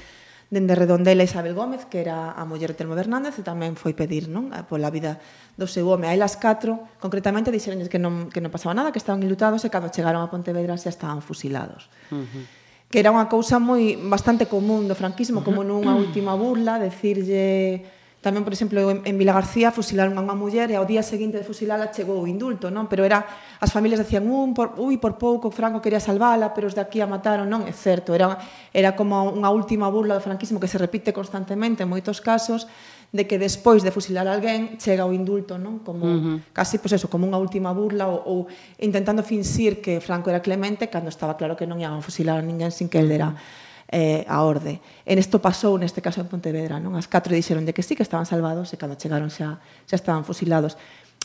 dende 0.54 0.78
Redondela 0.78 1.26
Isabel 1.26 1.58
Gómez, 1.58 1.90
que 1.90 2.06
era 2.06 2.38
a 2.38 2.46
muller 2.46 2.78
de 2.78 2.78
Telmo 2.78 2.94
Fernández, 2.94 3.34
Hernández, 3.34 3.42
e 3.42 3.44
tamén 3.44 3.74
foi 3.74 3.98
pedir 3.98 4.30
non? 4.30 4.54
Eh, 4.54 4.62
pola 4.62 4.94
vida 4.94 5.18
do 5.58 5.66
seu 5.66 5.90
home. 5.90 6.06
A 6.06 6.14
elas 6.14 6.38
catro, 6.38 6.86
concretamente, 7.02 7.50
dixeronles 7.50 7.90
que 7.90 7.98
non, 7.98 8.30
que 8.30 8.38
non 8.38 8.54
pasaba 8.54 8.78
nada, 8.78 8.94
que 8.94 9.02
estaban 9.02 9.26
ilutados 9.26 9.66
e 9.66 9.74
cando 9.74 9.90
chegaron 9.90 10.22
a 10.22 10.30
Pontevedra 10.30 10.78
xa 10.78 10.94
estaban 10.94 11.26
fusilados. 11.26 11.90
Uh 12.14 12.30
-huh 12.30 12.46
que 12.94 13.02
era 13.02 13.10
unha 13.10 13.26
cousa 13.26 13.58
moi 13.58 13.98
bastante 13.98 14.46
común 14.46 14.86
do 14.86 14.94
franquismo, 14.94 15.42
como 15.42 15.66
nunha 15.66 15.98
última 15.98 16.38
burla, 16.38 16.78
decirlle 16.78 17.82
Tamén, 18.24 18.48
por 18.48 18.56
exemplo, 18.56 18.80
en 18.88 19.16
Vila 19.20 19.36
García 19.36 19.76
fusilaron 19.76 20.16
a 20.16 20.24
unha 20.24 20.32
muller 20.32 20.72
e 20.72 20.80
ao 20.80 20.88
día 20.88 21.04
seguinte 21.04 21.36
de 21.36 21.44
fusilala 21.44 21.92
chegou 21.92 22.24
o 22.24 22.30
indulto, 22.32 22.72
non? 22.72 22.88
Pero 22.88 23.04
era 23.04 23.20
as 23.60 23.68
familias 23.76 24.00
decían, 24.00 24.24
"Un, 24.32 24.56
por, 24.56 24.80
ui, 24.80 24.96
por 24.96 25.20
pouco 25.20 25.52
Franco 25.52 25.84
quería 25.84 26.00
salvala, 26.00 26.56
pero 26.56 26.72
os 26.72 26.74
de 26.74 26.80
aquí 26.80 27.04
a 27.04 27.08
mataron", 27.12 27.52
non? 27.52 27.68
É 27.68 27.76
certo, 27.76 28.16
era 28.16 28.40
era 28.72 28.96
como 28.96 29.28
unha 29.28 29.52
última 29.52 29.92
burla 29.92 30.16
do 30.16 30.24
franquismo 30.24 30.64
que 30.64 30.72
se 30.72 30.80
repite 30.80 31.12
constantemente 31.12 31.84
en 31.84 31.92
moitos 31.92 32.24
casos 32.24 32.64
de 33.12 33.28
que 33.28 33.36
despois 33.36 33.84
de 33.84 33.92
fusilar 33.92 34.24
alguén 34.32 34.80
chega 34.80 35.04
o 35.04 35.12
indulto, 35.12 35.60
non? 35.60 35.84
Como 35.84 36.08
uh 36.08 36.40
-huh. 36.40 36.56
casi 36.56 36.80
pois 36.80 36.96
pues 36.96 37.04
eso, 37.04 37.12
como 37.12 37.28
unha 37.28 37.36
última 37.36 37.76
burla 37.76 38.08
ou, 38.08 38.24
ou 38.24 38.38
intentando 38.80 39.20
finxir 39.20 39.84
que 39.84 40.00
Franco 40.00 40.32
era 40.32 40.40
clemente 40.40 40.88
cando 40.88 41.12
estaba 41.12 41.36
claro 41.36 41.60
que 41.60 41.68
non 41.68 41.76
iban 41.76 42.00
a 42.00 42.06
fusilar 42.08 42.40
a 42.40 42.46
ninguén 42.48 42.72
sin 42.72 42.88
que 42.88 43.04
el 43.04 43.12
era. 43.12 43.36
Uh 43.36 43.36
-huh 43.36 43.72
eh, 43.94 44.26
a 44.26 44.42
orde. 44.42 44.82
En 45.06 45.22
isto 45.22 45.38
pasou, 45.38 45.78
neste 45.78 46.02
caso, 46.02 46.18
en 46.18 46.26
Pontevedra. 46.26 46.82
Non? 46.82 46.98
As 46.98 47.06
catro 47.06 47.38
dixeron 47.38 47.62
de 47.62 47.78
que 47.78 47.86
sí, 47.86 47.94
que 47.94 48.02
estaban 48.02 48.26
salvados 48.26 48.74
e 48.74 48.76
cando 48.82 48.98
chegaron 48.98 49.30
xa, 49.30 49.62
xa 49.86 49.96
estaban 49.96 50.26
fusilados. 50.26 50.74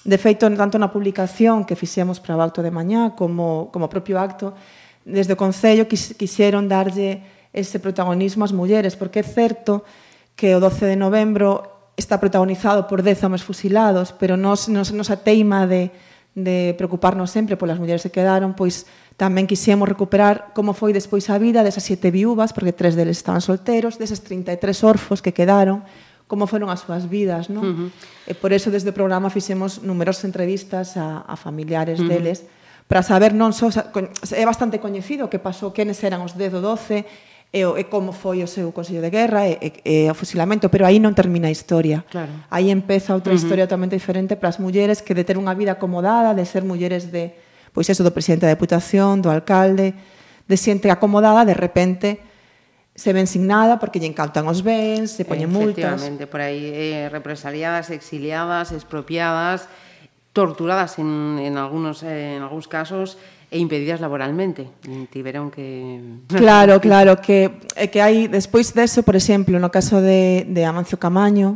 De 0.05 0.21
feito, 0.21 0.45
tanto 0.53 0.77
na 0.77 0.93
publicación 0.93 1.65
que 1.65 1.81
fixemos 1.81 2.21
para 2.21 2.37
o 2.37 2.45
acto 2.45 2.61
de 2.61 2.69
mañá 2.69 3.17
como, 3.17 3.73
como 3.73 3.89
propio 3.89 4.21
acto, 4.21 4.53
desde 5.09 5.33
o 5.33 5.41
Concello 5.41 5.89
quis, 5.89 6.13
quixeron 6.13 6.69
darlle 6.69 7.25
ese 7.57 7.81
protagonismo 7.81 8.45
ás 8.45 8.53
mulleres, 8.53 9.01
porque 9.01 9.25
é 9.25 9.27
certo 9.27 9.83
que 10.37 10.53
o 10.53 10.61
12 10.61 10.93
de 10.93 10.97
novembro 11.01 11.65
está 11.97 12.21
protagonizado 12.21 12.85
por 12.85 13.01
10 13.01 13.25
homens 13.25 13.43
fusilados, 13.43 14.13
pero 14.13 14.37
nos, 14.37 14.69
nos, 14.69 14.93
nos 14.93 15.09
a 15.09 15.17
teima 15.17 15.65
de, 15.65 15.91
de 16.37 16.77
preocuparnos 16.77 17.33
sempre 17.33 17.57
polas 17.57 17.81
mulleres 17.81 18.05
que 18.05 18.13
quedaron, 18.13 18.53
pois 18.53 18.87
Tamén 19.19 19.51
quixemos 19.51 19.91
recuperar 19.91 20.55
como 20.55 20.79
foi 20.79 20.95
despois 20.95 21.27
a 21.27 21.43
vida 21.43 21.67
desas 21.67 21.83
sete 21.83 22.15
viúvas, 22.15 22.55
porque 22.55 22.71
tres 22.71 22.95
deles 22.95 23.19
estaban 23.19 23.43
solteros, 23.43 23.99
deses 23.99 24.23
33 24.23 24.63
orfos 24.87 25.19
que 25.19 25.35
quedaron, 25.35 25.83
como 26.31 26.47
foron 26.47 26.71
as 26.71 26.87
súas 26.87 27.11
vidas, 27.11 27.51
non? 27.51 27.67
Uh 27.67 27.75
-huh. 27.75 28.31
E 28.31 28.39
por 28.39 28.55
eso 28.55 28.71
desde 28.71 28.95
o 28.95 28.95
programa 28.95 29.27
fixemos 29.27 29.83
numerosas 29.83 30.23
entrevistas 30.23 30.95
a, 30.95 31.27
a 31.27 31.35
familiares 31.35 31.99
uh 31.99 32.07
-huh. 32.07 32.15
deles 32.15 32.47
para 32.87 33.03
saber 33.03 33.35
non 33.35 33.51
só 33.51 33.75
é 33.75 34.45
bastante 34.47 34.79
coñecido 34.79 35.27
que 35.27 35.43
pasou, 35.43 35.75
quenes 35.75 35.99
eran 36.07 36.23
os 36.23 36.39
10 36.39 36.63
ou 36.63 36.79
12 36.79 37.03
e, 37.51 37.67
e 37.67 37.83
como 37.91 38.15
foi 38.15 38.45
o 38.45 38.49
seu 38.49 38.71
Consello 38.71 39.03
de 39.03 39.11
Guerra 39.11 39.51
e, 39.51 39.83
e, 39.83 40.07
e 40.07 40.07
o 40.07 40.15
fusilamento, 40.15 40.71
pero 40.71 40.87
aí 40.87 41.03
non 41.03 41.11
termina 41.19 41.51
a 41.51 41.53
historia. 41.53 42.07
Claro. 42.07 42.31
Aí 42.55 42.71
empeza 42.71 43.19
outra 43.19 43.33
uh 43.33 43.37
-huh. 43.37 43.43
historia 43.43 43.67
totalmente 43.67 43.99
diferente 43.99 44.39
para 44.39 44.47
as 44.47 44.63
mulleres 44.63 45.03
que 45.03 45.11
de 45.11 45.27
ter 45.27 45.35
unha 45.35 45.59
vida 45.59 45.75
acomodada, 45.75 46.39
de 46.39 46.47
ser 46.47 46.63
mulleres 46.63 47.11
de 47.11 47.48
pois 47.73 47.89
eso 47.91 48.05
do 48.05 48.15
presidente 48.15 48.47
da 48.47 48.55
Deputación, 48.55 49.21
do 49.21 49.31
alcalde, 49.31 49.95
de 50.49 50.57
xente 50.57 50.89
acomodada, 50.89 51.45
de 51.45 51.55
repente 51.55 52.21
se 52.99 53.13
ven 53.13 53.31
sin 53.31 53.47
nada 53.47 53.79
porque 53.79 54.03
lle 54.03 54.11
incautan 54.11 54.51
os 54.51 54.67
bens, 54.67 55.15
se 55.15 55.23
poñen 55.23 55.55
multas. 55.55 56.03
Efectivamente, 56.03 56.27
por 56.27 56.43
aí 56.43 56.67
eh, 56.75 57.07
represaliadas, 57.07 57.95
exiliadas, 57.95 58.75
expropiadas, 58.75 59.71
torturadas 60.35 60.99
en, 60.99 61.39
en, 61.39 61.55
algunos, 61.57 62.03
eh, 62.03 62.35
en 62.35 62.43
algúns 62.43 62.67
casos 62.67 63.15
e 63.55 63.63
impedidas 63.63 64.03
laboralmente. 64.03 64.67
Tiveron 65.15 65.55
que... 65.55 66.03
Claro, 66.29 66.83
claro, 66.83 67.23
que, 67.23 67.63
eh, 67.79 67.87
que 67.87 68.03
hai, 68.03 68.27
despois 68.27 68.75
deso, 68.75 69.07
por 69.07 69.15
exemplo, 69.15 69.63
no 69.63 69.71
caso 69.71 70.03
de, 70.03 70.43
de 70.51 70.67
Amancio 70.67 70.99
Camaño, 70.99 71.55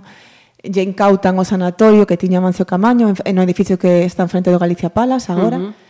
lle 0.62 0.86
incautan 0.86 1.34
o 1.38 1.44
sanatorio 1.44 2.06
que 2.06 2.14
tiña 2.14 2.38
Amancio 2.38 2.62
Camaño 2.62 3.10
en, 3.10 3.34
o 3.34 3.42
edificio 3.42 3.82
que 3.82 4.06
está 4.06 4.22
en 4.22 4.30
frente 4.30 4.54
do 4.54 4.62
Galicia 4.62 4.94
Palas 4.94 5.26
agora, 5.26 5.58
uh 5.58 5.74
-huh 5.74 5.81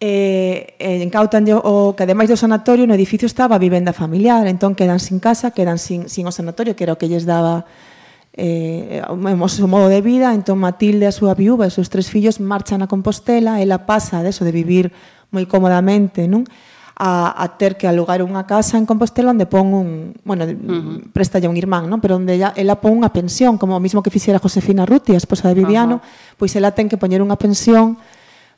e, 0.00 0.76
e 0.76 1.00
encautan 1.00 1.48
o 1.64 1.96
que 1.96 2.04
ademais 2.04 2.28
do 2.28 2.36
sanatorio 2.36 2.84
no 2.84 2.92
edificio 2.92 3.24
estaba 3.24 3.56
a 3.56 3.62
vivenda 3.62 3.96
familiar, 3.96 4.44
entón 4.44 4.76
quedan 4.76 5.00
sin 5.00 5.20
casa, 5.20 5.56
quedan 5.56 5.80
sin, 5.80 6.12
sin 6.12 6.28
o 6.28 6.32
sanatorio, 6.32 6.76
que 6.76 6.84
era 6.84 6.92
o 6.92 7.00
que 7.00 7.08
lles 7.08 7.24
daba 7.24 7.64
eh, 8.36 9.00
o 9.08 9.48
seu 9.48 9.64
modo 9.64 9.88
de 9.88 10.04
vida, 10.04 10.36
entón 10.36 10.60
Matilde, 10.60 11.08
a 11.08 11.16
súa 11.16 11.32
viúva 11.32 11.64
e 11.64 11.72
os 11.72 11.76
seus 11.76 11.88
tres 11.88 12.12
fillos 12.12 12.36
marchan 12.44 12.84
a 12.84 12.90
Compostela, 12.92 13.64
ela 13.64 13.88
pasa 13.88 14.20
de 14.20 14.28
eso, 14.28 14.44
de 14.44 14.52
vivir 14.52 14.92
moi 15.32 15.48
cómodamente, 15.48 16.28
non? 16.28 16.44
A, 16.96 17.44
a 17.44 17.60
ter 17.60 17.76
que 17.76 17.84
alugar 17.84 18.24
unha 18.24 18.44
casa 18.44 18.76
en 18.76 18.84
Compostela 18.84 19.32
onde 19.32 19.48
pon 19.48 19.72
un, 19.72 19.88
bueno, 20.28 20.44
uh 20.44 20.52
-huh. 20.52 21.12
préstalle 21.12 21.48
un 21.48 21.56
irmán, 21.56 21.88
non? 21.88 22.04
Pero 22.04 22.20
onde 22.20 22.36
ela, 22.36 22.52
ela 22.52 22.76
pon 22.76 23.00
unha 23.00 23.08
pensión, 23.08 23.56
como 23.56 23.72
o 23.76 23.80
mismo 23.80 24.04
que 24.04 24.12
fixera 24.12 24.40
Josefina 24.40 24.84
Ruti, 24.84 25.16
a 25.16 25.20
esposa 25.20 25.48
de 25.48 25.56
Viviano, 25.56 26.00
uh 26.00 26.00
-huh. 26.04 26.36
pois 26.36 26.52
ela 26.52 26.76
ten 26.76 26.92
que 26.92 27.00
poñer 27.00 27.24
unha 27.24 27.40
pensión 27.40 27.96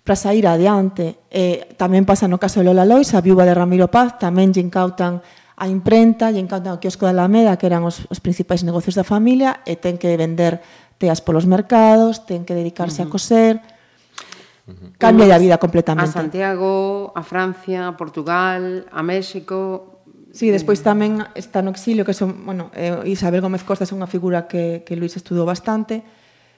para 0.05 0.17
sair 0.17 0.47
adiante. 0.47 1.21
E 1.29 1.75
tamén 1.77 2.09
pasa 2.09 2.27
no 2.27 2.41
caso 2.41 2.61
de 2.61 2.69
Lola 2.71 2.89
Lois, 2.89 3.13
a 3.15 3.21
viúva 3.21 3.45
de 3.45 3.55
Ramiro 3.55 3.93
Paz, 3.93 4.17
tamén 4.17 4.51
lle 4.51 4.65
incautan 4.65 5.21
a 5.59 5.67
imprenta, 5.67 6.31
lle 6.31 6.39
incautan 6.41 6.79
o 6.79 6.83
kiosco 6.83 7.05
da 7.05 7.13
Alameda, 7.13 7.59
que 7.59 7.67
eran 7.67 7.83
os, 7.83 8.07
os 8.09 8.23
principais 8.23 8.63
negocios 8.63 8.95
da 8.95 9.03
familia, 9.03 9.61
e 9.67 9.75
ten 9.77 9.99
que 9.99 10.15
vender 10.15 10.63
teas 10.99 11.19
polos 11.19 11.47
mercados, 11.47 12.25
ten 12.27 12.47
que 12.47 12.55
dedicarse 12.55 13.03
uh 13.03 13.07
-huh. 13.07 13.11
a 13.11 13.15
coser, 13.15 13.55
uh 13.59 14.75
-huh. 14.75 14.91
cambia 14.99 15.35
a 15.35 15.43
vida 15.43 15.59
completamente. 15.59 16.15
A 16.15 16.23
Santiago, 16.23 17.11
a 17.15 17.23
Francia, 17.27 17.91
a 17.91 17.95
Portugal, 17.99 18.87
a 18.91 19.03
México, 19.03 19.99
Sí, 20.29 20.53
despois 20.53 20.81
eh. 20.81 20.87
tamén 20.87 21.25
está 21.35 21.65
no 21.65 21.73
exilio, 21.73 22.05
que 22.05 22.13
son, 22.13 22.45
bueno, 22.45 22.69
eh, 22.77 23.01
Isabel 23.09 23.41
Gómez 23.41 23.65
Costa 23.65 23.89
é 23.89 23.91
unha 23.91 24.07
figura 24.07 24.45
que, 24.45 24.85
que 24.85 24.95
Luis 24.95 25.17
estudou 25.17 25.49
bastante, 25.49 26.05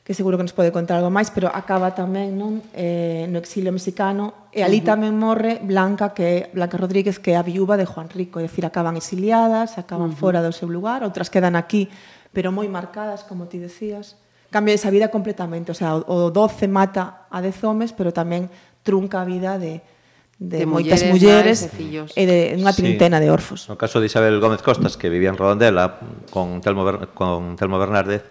que 0.05 0.15
seguro 0.15 0.37
que 0.37 0.45
nos 0.45 0.57
pode 0.57 0.73
contar 0.73 0.99
algo 0.99 1.13
máis, 1.13 1.29
pero 1.31 1.53
acaba 1.53 1.93
tamén 1.93 2.35
non 2.35 2.65
eh, 2.73 3.29
no 3.29 3.39
exilio 3.39 3.71
mexicano, 3.71 4.49
e 4.51 4.65
ali 4.65 4.81
tamén 4.81 5.15
morre 5.15 5.61
Blanca 5.61 6.17
que 6.17 6.49
Blanca 6.57 6.81
Rodríguez, 6.81 7.21
que 7.21 7.33
é 7.33 7.37
a 7.37 7.45
viúva 7.45 7.77
de 7.77 7.85
Juan 7.85 8.09
Rico, 8.09 8.41
é 8.41 8.49
dicir, 8.49 8.65
acaban 8.65 8.97
exiliadas, 8.97 9.77
acaban 9.77 10.11
uh 10.11 10.17
-huh. 10.17 10.21
fora 10.21 10.41
do 10.41 10.51
seu 10.51 10.67
lugar, 10.67 11.05
outras 11.05 11.29
quedan 11.29 11.55
aquí, 11.55 11.93
pero 12.33 12.51
moi 12.51 12.67
marcadas, 12.67 13.23
como 13.23 13.47
ti 13.47 13.61
decías. 13.61 14.17
Cambia 14.51 14.75
esa 14.75 14.91
vida 14.91 15.15
completamente, 15.15 15.71
o 15.71 15.79
sea, 15.79 15.95
o 15.95 16.35
12 16.35 16.67
mata 16.67 17.31
a 17.31 17.39
10 17.39 17.63
homes, 17.63 17.95
pero 17.95 18.11
tamén 18.11 18.51
trunca 18.83 19.23
a 19.23 19.29
vida 19.29 19.63
de, 19.63 19.79
de, 20.41 20.59
de 20.59 20.67
moitas 20.67 21.05
mulleres, 21.05 21.71
mulleres 21.77 22.17
e 22.17 22.25
de 22.25 22.39
unha 22.57 22.73
trintena 22.73 23.21
sí. 23.21 23.23
de 23.23 23.29
orfos. 23.29 23.69
No 23.69 23.77
caso 23.77 24.01
de 24.01 24.09
Isabel 24.09 24.41
Gómez 24.41 24.65
Costas, 24.65 24.97
que 24.97 25.13
vivía 25.13 25.29
en 25.29 25.37
Rodondela 25.37 26.01
con 26.33 26.65
Telmo, 26.65 26.83
Ber 26.83 27.13
con 27.13 27.55
Telmo 27.61 27.79
Bernárdez, 27.79 28.25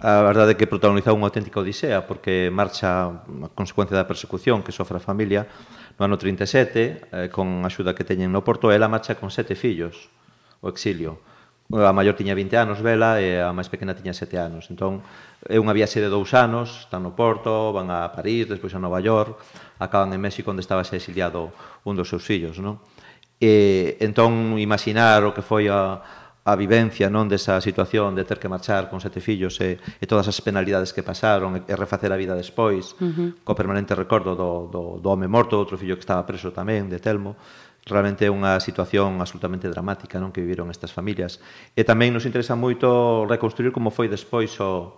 A 0.00 0.22
verdade 0.24 0.52
é 0.52 0.56
que 0.56 0.64
protagonizou 0.64 1.12
unha 1.12 1.28
auténtica 1.28 1.60
odisea 1.60 2.08
porque 2.08 2.48
marcha 2.48 3.12
a 3.12 3.48
consecuencia 3.52 3.92
da 3.92 4.08
persecución 4.08 4.64
que 4.64 4.72
sofre 4.72 4.96
a 4.96 5.04
familia 5.04 5.44
no 6.00 6.08
ano 6.08 6.16
37 6.16 6.48
eh, 7.12 7.28
con 7.28 7.60
a 7.60 7.68
axuda 7.68 7.92
que 7.92 8.08
teñen 8.08 8.32
no 8.32 8.40
Porto 8.40 8.72
ela 8.72 8.88
marcha 8.88 9.20
con 9.20 9.28
sete 9.28 9.52
fillos 9.52 10.08
o 10.64 10.72
exilio 10.72 11.20
a 11.68 11.92
maior 11.92 12.16
tiña 12.16 12.32
20 12.32 12.56
anos 12.56 12.80
vela 12.80 13.20
e 13.20 13.44
a 13.44 13.52
máis 13.52 13.68
pequena 13.68 13.92
tiña 13.92 14.16
7 14.16 14.40
anos 14.40 14.72
entón 14.72 15.04
é 15.44 15.60
unha 15.60 15.76
viaxe 15.76 16.00
de 16.00 16.08
dous 16.08 16.32
anos 16.32 16.88
están 16.88 17.04
no 17.04 17.12
Porto, 17.12 17.68
van 17.76 17.92
a 17.92 18.08
París 18.08 18.48
despois 18.48 18.72
a 18.72 18.80
Nova 18.80 19.04
York 19.04 19.36
acaban 19.76 20.16
en 20.16 20.20
México 20.24 20.48
onde 20.48 20.64
estaba 20.64 20.80
exiliado 20.80 21.52
un 21.84 21.92
dos 21.92 22.08
seus 22.08 22.24
fillos 22.24 22.56
non? 22.56 22.80
e 23.36 24.00
entón 24.00 24.56
imaginar 24.56 25.28
o 25.28 25.36
que 25.36 25.44
foi 25.44 25.68
a, 25.68 26.00
a 26.44 26.56
vivencia 26.56 27.12
non 27.12 27.28
desa 27.28 27.60
situación 27.60 28.16
de 28.16 28.24
ter 28.24 28.40
que 28.40 28.48
marchar 28.48 28.88
con 28.88 28.96
sete 28.96 29.20
fillos 29.20 29.60
e, 29.60 29.76
e 29.76 30.04
todas 30.08 30.24
as 30.24 30.40
penalidades 30.40 30.96
que 30.96 31.04
pasaron 31.04 31.60
e, 31.60 31.60
e 31.68 31.74
refacer 31.76 32.08
a 32.08 32.16
vida 32.16 32.32
despois 32.32 32.96
uh 32.96 33.12
-huh. 33.12 33.28
co 33.44 33.52
permanente 33.52 33.92
recordo 33.92 34.32
do, 34.32 34.72
do, 34.72 34.82
do 35.04 35.08
home 35.12 35.28
morto 35.28 35.60
outro 35.60 35.76
fillo 35.76 36.00
que 36.00 36.04
estaba 36.04 36.24
preso 36.24 36.48
tamén 36.48 36.88
de 36.88 36.96
Telmo 36.96 37.36
realmente 37.84 38.24
é 38.24 38.32
unha 38.32 38.56
situación 38.56 39.20
absolutamente 39.20 39.68
dramática 39.68 40.16
non 40.16 40.32
que 40.32 40.40
viviron 40.40 40.72
estas 40.72 40.96
familias 40.96 41.44
e 41.76 41.84
tamén 41.84 42.16
nos 42.16 42.24
interesa 42.24 42.56
moito 42.56 43.28
reconstruir 43.28 43.68
como 43.68 43.92
foi 43.92 44.08
despois 44.08 44.56
o 44.64 44.96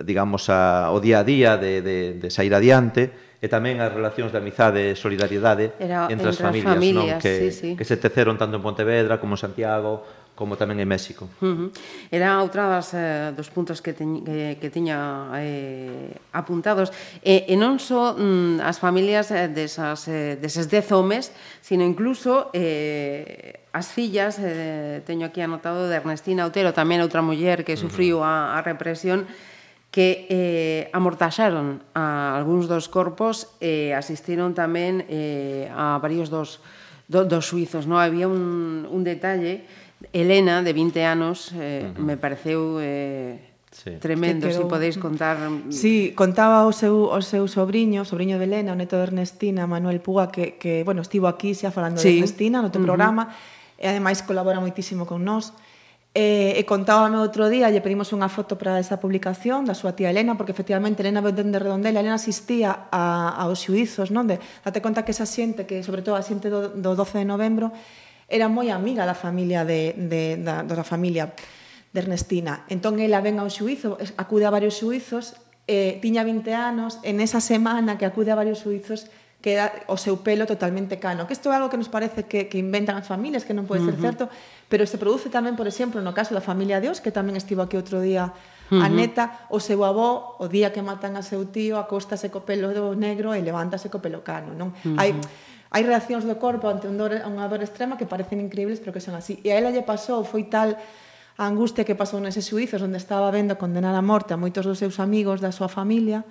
digamos 0.00 0.48
a, 0.48 0.88
o 0.88 1.00
día 1.04 1.20
a 1.20 1.24
día 1.24 1.60
de, 1.60 1.84
de, 1.84 1.98
de 2.16 2.28
sair 2.32 2.56
adiante 2.56 3.28
e 3.38 3.46
tamén 3.46 3.78
as 3.78 3.94
relacións 3.94 4.34
de 4.34 4.38
amizade 4.42 4.80
e 4.90 4.98
solidariedade 4.98 5.70
Era, 5.78 6.10
entre, 6.10 6.26
entre 6.26 6.28
as 6.34 6.38
familias, 6.42 6.74
familias 6.74 7.18
non? 7.18 7.22
Que, 7.22 7.34
sí, 7.38 7.48
sí. 7.54 7.70
que 7.78 7.86
se 7.86 7.94
teceron 7.94 8.34
tanto 8.34 8.58
en 8.58 8.62
Pontevedra 8.66 9.22
como 9.22 9.38
en 9.38 9.40
Santiago 9.40 10.17
como 10.38 10.54
tamén 10.54 10.78
en 10.78 10.86
México. 10.86 11.26
Uh 11.42 11.66
-huh. 11.66 11.68
Era 12.14 12.38
outra 12.38 12.70
das, 12.70 12.94
eh, 12.94 13.34
dos 13.34 13.50
puntos 13.50 13.82
que, 13.82 13.90
teñ, 13.90 14.22
que, 14.22 14.54
que 14.62 14.70
tiña 14.70 15.34
eh, 15.34 16.14
apuntados. 16.30 16.94
E, 17.26 17.50
e 17.50 17.58
non 17.58 17.82
só 17.82 18.14
mm, 18.14 18.62
as 18.62 18.78
familias 18.78 19.34
eh, 19.34 19.50
desas, 19.50 20.06
eh, 20.06 20.38
deses 20.38 20.70
dez 20.70 20.86
homes, 20.94 21.34
sino 21.58 21.82
incluso 21.82 22.54
eh, 22.54 23.66
as 23.74 23.90
fillas, 23.90 24.38
eh, 24.38 25.02
teño 25.02 25.26
aquí 25.26 25.42
anotado 25.42 25.90
de 25.90 25.98
Ernestina 25.98 26.46
Otero, 26.46 26.70
tamén 26.70 27.02
outra 27.02 27.18
muller 27.18 27.66
que 27.66 27.74
sufriu 27.74 28.22
uh 28.22 28.54
-huh. 28.54 28.54
a, 28.54 28.62
a 28.62 28.62
represión, 28.62 29.26
que 29.90 30.30
eh, 30.30 30.86
amortaxaron 30.94 31.82
a 31.98 32.38
algúns 32.38 32.70
dos 32.70 32.86
corpos 32.86 33.58
e 33.58 33.90
eh, 33.90 33.98
asistiron 33.98 34.54
tamén 34.54 35.02
eh, 35.10 35.66
a 35.74 35.98
varios 35.98 36.30
dos, 36.30 36.62
do, 37.10 37.26
dos 37.26 37.50
suizos. 37.50 37.90
No? 37.90 37.98
Había 37.98 38.30
un, 38.30 38.86
un 38.86 39.02
detalle 39.02 39.66
Elena, 40.12 40.62
de 40.62 40.72
20 40.72 41.04
anos, 41.04 41.52
eh, 41.54 41.86
uh 41.86 41.94
-huh. 41.94 42.04
me 42.04 42.16
pareceu... 42.16 42.78
Eh, 42.80 43.48
Sí. 43.70 43.92
Tremendo, 44.00 44.48
se 44.48 44.56
si 44.56 44.64
podeis 44.64 44.96
contar... 44.98 45.36
Sí, 45.68 46.12
contaba 46.16 46.66
o 46.66 46.72
seu, 46.72 47.04
o 47.04 47.20
seu 47.20 47.46
sobrinho, 47.46 48.02
o 48.02 48.08
sobrinho 48.08 48.40
de 48.40 48.48
Elena, 48.48 48.72
o 48.72 48.78
neto 48.80 48.96
de 48.96 49.12
Ernestina, 49.12 49.68
Manuel 49.68 50.00
Puga, 50.00 50.32
que, 50.32 50.56
que 50.56 50.82
bueno, 50.82 51.04
estivo 51.04 51.28
aquí 51.28 51.54
xa 51.54 51.70
falando 51.70 52.00
sí. 52.00 52.08
de 52.08 52.14
Ernestina 52.18 52.64
no 52.64 52.72
teu 52.72 52.80
uh 52.80 52.88
-huh. 52.88 52.96
programa, 52.96 53.36
e 53.78 53.86
ademais 53.86 54.24
colabora 54.24 54.58
moitísimo 54.58 55.04
con 55.06 55.22
nós. 55.22 55.52
E, 56.16 56.58
e 56.58 56.62
contábame 56.66 57.20
outro 57.20 57.46
día, 57.46 57.70
lle 57.70 57.84
pedimos 57.84 58.10
unha 58.10 58.26
foto 58.26 58.58
para 58.58 58.80
esa 58.80 58.98
publicación 58.98 59.68
da 59.68 59.76
súa 59.76 59.94
tía 59.94 60.10
Elena, 60.10 60.34
porque 60.34 60.50
efectivamente 60.50 61.04
Elena 61.04 61.22
Beltrán 61.22 61.52
de 61.54 61.60
Redondela, 61.62 62.00
Elena 62.00 62.18
asistía 62.18 62.90
a, 62.90 63.30
aos 63.38 63.62
xuizos, 63.62 64.10
non? 64.10 64.26
De, 64.26 64.40
date 64.64 64.80
conta 64.82 65.06
que 65.06 65.14
esa 65.14 65.28
xente, 65.28 65.68
que 65.68 65.84
sobre 65.86 66.02
todo 66.02 66.18
a 66.18 66.24
xente 66.24 66.50
do, 66.50 66.74
do 66.74 66.96
12 66.96 67.22
de 67.22 67.26
novembro, 67.28 67.70
era 68.28 68.46
moi 68.52 68.68
amiga 68.68 69.08
da 69.08 69.16
familia 69.16 69.64
de, 69.64 69.96
de, 69.96 70.36
da, 70.36 70.60
da 70.62 70.84
familia 70.84 71.32
de 71.92 71.98
Ernestina. 72.04 72.68
Entón, 72.68 73.00
ela 73.00 73.24
ven 73.24 73.40
ao 73.40 73.48
xuizo, 73.48 73.96
acude 74.20 74.44
a 74.44 74.52
varios 74.52 74.76
xuizos, 74.76 75.40
eh, 75.64 75.96
tiña 76.04 76.22
20 76.28 76.52
anos, 76.52 77.00
en 77.02 77.24
esa 77.24 77.40
semana 77.40 77.96
que 77.96 78.04
acude 78.04 78.28
a 78.28 78.36
varios 78.36 78.60
xuizos, 78.60 79.08
queda 79.40 79.70
o 79.86 79.94
seu 79.96 80.18
pelo 80.20 80.50
totalmente 80.50 80.98
cano. 80.98 81.24
Que 81.24 81.32
isto 81.32 81.48
é 81.48 81.56
algo 81.56 81.70
que 81.70 81.78
nos 81.78 81.88
parece 81.88 82.26
que, 82.26 82.50
que 82.50 82.58
inventan 82.58 82.98
as 82.98 83.06
familias, 83.06 83.46
que 83.46 83.54
non 83.54 83.70
pode 83.70 83.86
ser 83.86 83.94
uh 83.94 83.96
-huh. 83.96 84.06
certo, 84.12 84.24
pero 84.66 84.82
se 84.84 84.98
produce 84.98 85.30
tamén, 85.30 85.54
por 85.54 85.70
exemplo, 85.70 86.02
no 86.02 86.10
caso 86.10 86.34
da 86.34 86.42
familia 86.42 86.82
de 86.82 86.90
Os, 86.90 86.98
que 86.98 87.14
tamén 87.14 87.38
estivo 87.38 87.62
aquí 87.62 87.78
outro 87.78 88.02
día 88.02 88.34
uh 88.34 88.76
-huh. 88.76 88.82
a 88.82 88.90
neta, 88.90 89.46
o 89.48 89.62
seu 89.62 89.78
avó, 89.86 90.36
o 90.42 90.50
día 90.50 90.74
que 90.74 90.82
matan 90.82 91.14
a 91.14 91.22
seu 91.22 91.46
tío, 91.48 91.78
acóstase 91.78 92.34
co 92.34 92.42
pelo 92.42 92.92
negro 92.98 93.30
e 93.30 93.40
levántase 93.40 93.86
co 93.88 94.02
pelo 94.02 94.26
cano. 94.26 94.58
Non? 94.58 94.74
Uh 94.74 94.92
-huh. 94.92 94.98
Hai 94.98 95.10
hai 95.68 95.82
reaccións 95.84 96.24
do 96.24 96.40
corpo 96.40 96.68
ante 96.68 96.88
un 96.88 96.96
dor, 96.96 97.12
unha 97.12 97.44
dor 97.48 97.60
extrema 97.60 98.00
que 98.00 98.08
parecen 98.08 98.40
increíbles 98.40 98.80
pero 98.80 98.96
que 98.96 99.04
son 99.04 99.16
así. 99.16 99.40
E 99.44 99.52
a 99.52 99.60
ela 99.60 99.68
lle 99.68 99.84
pasou, 99.84 100.24
foi 100.24 100.48
tal 100.48 100.76
a 101.38 101.44
angustia 101.46 101.86
que 101.86 101.94
pasou 101.94 102.18
neses 102.18 102.48
suizos 102.48 102.82
onde 102.82 102.98
estaba 102.98 103.30
vendo 103.30 103.54
condenar 103.60 103.94
a 103.94 104.02
morte 104.02 104.34
a 104.34 104.40
moitos 104.40 104.66
dos 104.66 104.80
seus 104.80 104.98
amigos 104.98 105.38
da 105.38 105.54
súa 105.54 105.70
familia 105.70 106.26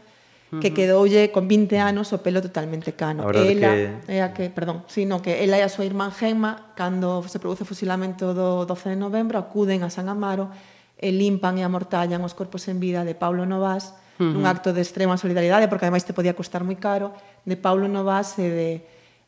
que 0.48 0.72
quedoulle 0.72 1.27
con 1.32 1.44
20 1.48 1.75
anos 1.75 2.15
o 2.15 2.24
pelo 2.24 2.39
totalmente 2.39 2.96
cano. 2.96 3.27
Ela 3.36 4.00
que... 4.08 4.15
é 4.15 4.24
a 4.24 4.32
que, 4.32 4.48
perdón, 4.48 4.88
sino 4.88 5.20
que 5.20 5.44
ela 5.44 5.60
e 5.60 5.63
a 5.63 5.67
súa 5.67 5.84
irmán 5.84 6.15
Gemma 6.15 6.72
cando 6.75 7.20
se 7.27 7.39
produce 7.39 7.67
o 7.67 7.70
fusilamento 7.70 8.32
do 8.32 8.63
12 8.63 8.96
de 8.96 8.98
novembro 9.00 9.36
acuden 9.36 9.84
a 9.84 9.91
San 9.91 10.08
Amaro 10.08 10.48
e 10.96 11.12
limpan 11.12 11.60
e 11.60 11.67
amortallan 11.67 12.24
os 12.24 12.32
corpos 12.32 12.63
en 12.72 12.79
vida 12.79 13.03
de 13.03 13.12
Paulo 13.12 13.44
Novas 13.44 13.91
uh 13.91 14.24
-huh. 14.24 14.32
nun 14.34 14.48
acto 14.48 14.72
de 14.72 14.79
extrema 14.79 15.20
solidaridade, 15.20 15.67
porque 15.67 15.84
ademais 15.84 16.08
te 16.08 16.15
podía 16.15 16.32
costar 16.32 16.63
moi 16.63 16.79
caro 16.79 17.12
de 17.44 17.60
Paulo 17.60 17.91
Novas 17.91 18.39
e 18.39 18.48
de 18.48 18.70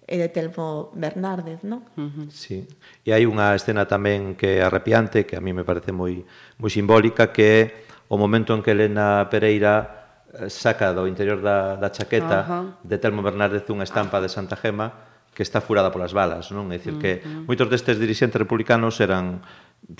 e 0.09 0.17
de 0.17 0.27
Telmo 0.33 0.89
Bernárdez, 0.97 1.61
non? 1.61 1.85
Uh 1.93 2.09
-huh. 2.09 2.27
Sí. 2.33 2.65
E 3.05 3.13
hai 3.13 3.29
unha 3.29 3.53
escena 3.53 3.85
tamén 3.85 4.33
que 4.33 4.57
é 4.57 4.65
arrepiante, 4.65 5.29
que 5.29 5.37
a 5.37 5.41
mí 5.41 5.53
me 5.53 5.61
parece 5.61 5.93
moi 5.93 6.25
moi 6.57 6.73
simbólica, 6.73 7.29
que 7.29 7.45
é 7.45 7.61
o 8.09 8.17
momento 8.17 8.57
en 8.57 8.65
que 8.65 8.73
Elena 8.73 9.29
Pereira 9.29 10.25
eh, 10.33 10.49
saca 10.49 10.89
do 10.97 11.05
interior 11.05 11.45
da, 11.45 11.77
da 11.77 11.93
chaqueta 11.93 12.41
uh 12.41 12.49
-huh. 12.49 12.65
de 12.81 12.97
Telmo 12.97 13.21
Bernárdez 13.21 13.69
unha 13.69 13.85
estampa 13.85 14.17
de 14.17 14.33
Santa 14.33 14.57
Gema 14.57 15.05
que 15.29 15.45
está 15.45 15.61
furada 15.61 15.93
polas 15.93 16.11
balas, 16.11 16.49
non? 16.49 16.73
É 16.73 16.81
dicir, 16.81 16.97
que 16.97 17.21
uh 17.21 17.45
-huh. 17.45 17.45
moitos 17.45 17.69
destes 17.69 18.01
dirixentes 18.01 18.41
republicanos 18.41 18.97
eran 18.97 19.45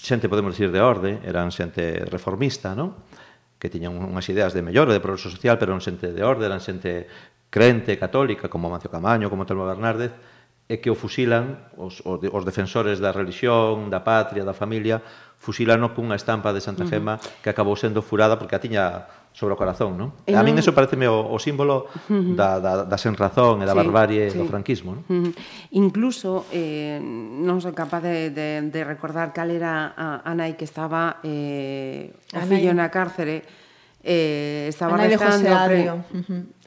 xente, 0.02 0.26
podemos 0.26 0.58
dicir, 0.58 0.74
de 0.74 0.82
orde, 0.82 1.22
eran 1.22 1.54
xente 1.54 2.02
reformista, 2.10 2.74
non? 2.74 2.98
que 3.60 3.68
tiñan 3.68 3.92
unhas 3.92 4.26
ideas 4.32 4.56
de 4.56 4.64
mellora, 4.64 4.96
de 4.96 5.04
progreso 5.04 5.28
social, 5.28 5.60
pero 5.60 5.76
eran 5.76 5.84
xente 5.84 6.16
de 6.16 6.24
orde, 6.24 6.48
eran 6.48 6.64
xente 6.64 7.12
crente 7.50 7.98
católica 7.98 8.48
como 8.48 8.70
Mancio 8.70 8.90
Camaño, 8.90 9.30
como 9.30 9.46
Telmo 9.46 9.66
Bernárdez, 9.66 10.14
é 10.70 10.78
que 10.78 10.94
o 10.94 10.96
fusilan 10.96 11.66
os, 11.82 12.06
os, 12.06 12.22
os 12.22 12.44
defensores 12.46 13.02
da 13.02 13.10
religión, 13.10 13.90
da 13.90 14.06
patria, 14.06 14.46
da 14.46 14.54
familia, 14.54 15.02
fusilano 15.34 15.98
cunha 15.98 16.14
estampa 16.14 16.54
de 16.54 16.62
Santa 16.62 16.86
Gema 16.86 17.18
uh 17.18 17.18
-huh. 17.18 17.42
que 17.42 17.50
acabou 17.50 17.74
sendo 17.74 18.06
furada 18.06 18.38
porque 18.38 18.54
a 18.54 18.62
tiña 18.62 19.10
sobre 19.34 19.56
o 19.56 19.58
corazón, 19.58 19.98
non? 19.98 20.14
E 20.30 20.38
non... 20.38 20.38
A 20.38 20.46
min 20.46 20.62
eso 20.62 20.78
pareceme 20.78 21.10
o, 21.10 21.26
o 21.26 21.42
símbolo 21.42 21.90
uh 21.90 22.14
-huh. 22.14 22.38
da, 22.38 22.62
da, 22.62 22.74
da 22.86 22.98
senrazón 23.02 23.64
e 23.64 23.66
da 23.66 23.74
sí, 23.74 23.82
barbarie 23.82 24.30
sí. 24.30 24.38
do 24.38 24.46
franquismo, 24.46 24.94
non? 24.94 25.04
Uh 25.10 25.18
-huh. 25.26 25.34
Incluso, 25.74 26.46
eh, 26.54 27.02
non 27.02 27.58
son 27.66 27.74
capaz 27.74 28.06
de, 28.06 28.30
de, 28.30 28.70
de 28.70 28.82
recordar 28.86 29.34
cal 29.34 29.50
era 29.50 29.98
a, 29.98 30.22
a 30.22 30.32
nai 30.38 30.54
que 30.54 30.70
estaba 30.70 31.18
eh, 31.26 32.14
o 32.30 32.46
fillo 32.46 32.78
na 32.78 32.94
cárcere, 32.94 33.42
eh, 34.06 34.70
estaba 34.70 35.02
Anai 35.02 35.18
rezando... 35.18 35.50
Pre... 35.66 35.82
Uh 36.14 36.22
-huh 36.30 36.59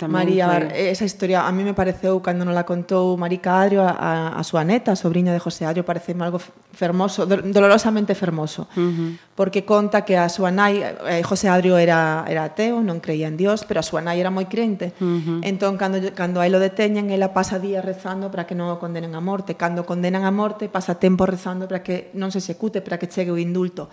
Tamén 0.00 0.24
María, 0.24 0.48
foi... 0.48 0.96
esa 0.96 1.04
historia 1.04 1.44
a 1.44 1.52
mí 1.52 1.60
me 1.60 1.76
pareceu 1.76 2.16
cando 2.24 2.48
non 2.48 2.56
la 2.56 2.64
contou 2.64 3.20
Marica 3.20 3.60
Adrio 3.60 3.84
a, 3.84 3.92
a, 3.92 4.12
a 4.32 4.42
súa 4.48 4.64
neta, 4.64 4.96
a 4.96 4.96
sobrinha 4.96 5.28
de 5.28 5.36
José 5.36 5.68
Adrio, 5.68 5.84
pareceme 5.84 6.24
algo 6.24 6.40
fermoso, 6.72 7.28
dolorosamente 7.28 8.16
fermoso, 8.16 8.64
uh 8.64 8.80
-huh. 8.80 9.10
porque 9.36 9.68
conta 9.68 10.00
que 10.08 10.16
a 10.16 10.32
súa 10.32 10.48
nai, 10.48 10.80
eh, 10.80 11.20
José 11.20 11.52
Adrio 11.52 11.76
era 11.76 12.24
era 12.24 12.48
ateo, 12.48 12.80
non 12.80 13.04
creía 13.04 13.28
en 13.28 13.36
Dios, 13.36 13.68
pero 13.68 13.84
a 13.84 13.84
súa 13.84 14.00
nai 14.00 14.16
era 14.16 14.32
moi 14.32 14.48
crente. 14.48 14.96
Uh 15.04 15.20
-huh. 15.20 15.38
Entón 15.44 15.76
cando 15.76 16.00
cando 16.16 16.40
aí 16.40 16.48
lo 16.48 16.64
deteñen, 16.64 17.12
ela 17.12 17.36
pasa 17.36 17.60
días 17.60 17.84
rezando 17.84 18.32
para 18.32 18.48
que 18.48 18.56
non 18.56 18.72
o 18.72 18.80
condenen 18.80 19.12
a 19.12 19.20
morte, 19.20 19.60
cando 19.60 19.84
condenan 19.84 20.24
a 20.24 20.32
morte, 20.32 20.72
pasa 20.72 20.96
tempo 20.96 21.28
rezando 21.28 21.68
para 21.68 21.84
que 21.84 22.08
non 22.16 22.32
se 22.32 22.40
execute, 22.40 22.80
para 22.80 22.96
que 22.96 23.04
chegue 23.04 23.28
o 23.28 23.36
indulto. 23.36 23.92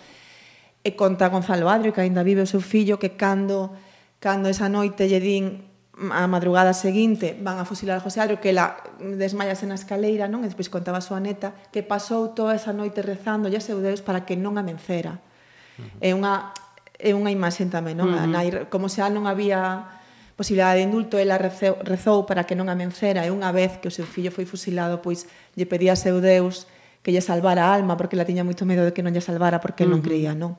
E 0.80 0.96
conta 0.96 1.28
Gonzalo 1.28 1.68
Adrio 1.68 1.92
que 1.92 2.00
aínda 2.00 2.24
vive 2.24 2.40
o 2.40 2.48
seu 2.48 2.64
fillo 2.64 2.96
que 2.96 3.12
cando 3.12 3.76
cando 4.24 4.48
esa 4.48 4.72
noite 4.72 5.04
lle 5.04 5.20
din 5.20 5.67
a 5.98 6.26
madrugada 6.30 6.72
seguinte 6.72 7.34
van 7.42 7.58
a 7.58 7.66
fusilar 7.66 7.98
a 7.98 8.00
José 8.00 8.22
Adro 8.22 8.38
que 8.38 8.54
ela 8.54 8.78
desmayase 9.02 9.66
na 9.66 9.74
escaleira 9.74 10.30
non? 10.30 10.46
e 10.46 10.48
despois 10.50 10.70
contaba 10.70 11.02
a 11.02 11.04
súa 11.04 11.18
neta 11.18 11.50
que 11.74 11.82
pasou 11.82 12.30
toda 12.30 12.54
esa 12.54 12.70
noite 12.70 13.02
rezando 13.02 13.50
a 13.50 13.60
seu 13.62 13.82
Deus 13.82 13.98
para 13.98 14.22
que 14.22 14.38
non 14.38 14.54
a 14.58 14.62
mencera 14.62 15.18
uh 15.18 15.82
-huh. 15.82 15.98
é 15.98 16.10
unha 16.14 16.54
é 16.98 17.10
unha 17.14 17.30
imaxe 17.34 17.66
tamén 17.66 17.98
non? 17.98 18.14
Uh 18.14 18.30
-huh. 18.30 18.70
Como 18.70 18.86
se 18.86 19.02
non 19.10 19.26
había 19.26 19.90
posibilidade 20.38 20.78
de 20.78 20.86
indulto 20.86 21.18
ela 21.18 21.34
rezou, 21.34 21.82
rezou 21.82 22.22
para 22.22 22.46
que 22.46 22.54
non 22.54 22.70
a 22.70 22.78
mencera 22.78 23.26
e 23.26 23.30
unha 23.34 23.50
vez 23.50 23.82
que 23.82 23.90
o 23.90 23.94
seu 23.94 24.06
fillo 24.06 24.30
foi 24.30 24.46
fusilado 24.46 25.02
pois 25.02 25.26
lle 25.58 25.66
pedía 25.66 25.94
a 25.94 25.98
seu 25.98 26.22
Deus 26.22 26.70
que 27.02 27.10
lle 27.10 27.22
salvara 27.22 27.66
a 27.66 27.74
alma 27.74 27.98
porque 27.98 28.14
ela 28.14 28.22
tiña 28.22 28.46
moito 28.46 28.62
medo 28.62 28.86
de 28.86 28.94
que 28.94 29.02
non 29.02 29.10
lle 29.10 29.22
salvara 29.22 29.58
porque 29.58 29.82
uh 29.82 29.90
-huh. 29.90 29.98
non 29.98 30.06
creía 30.06 30.38
non? 30.38 30.54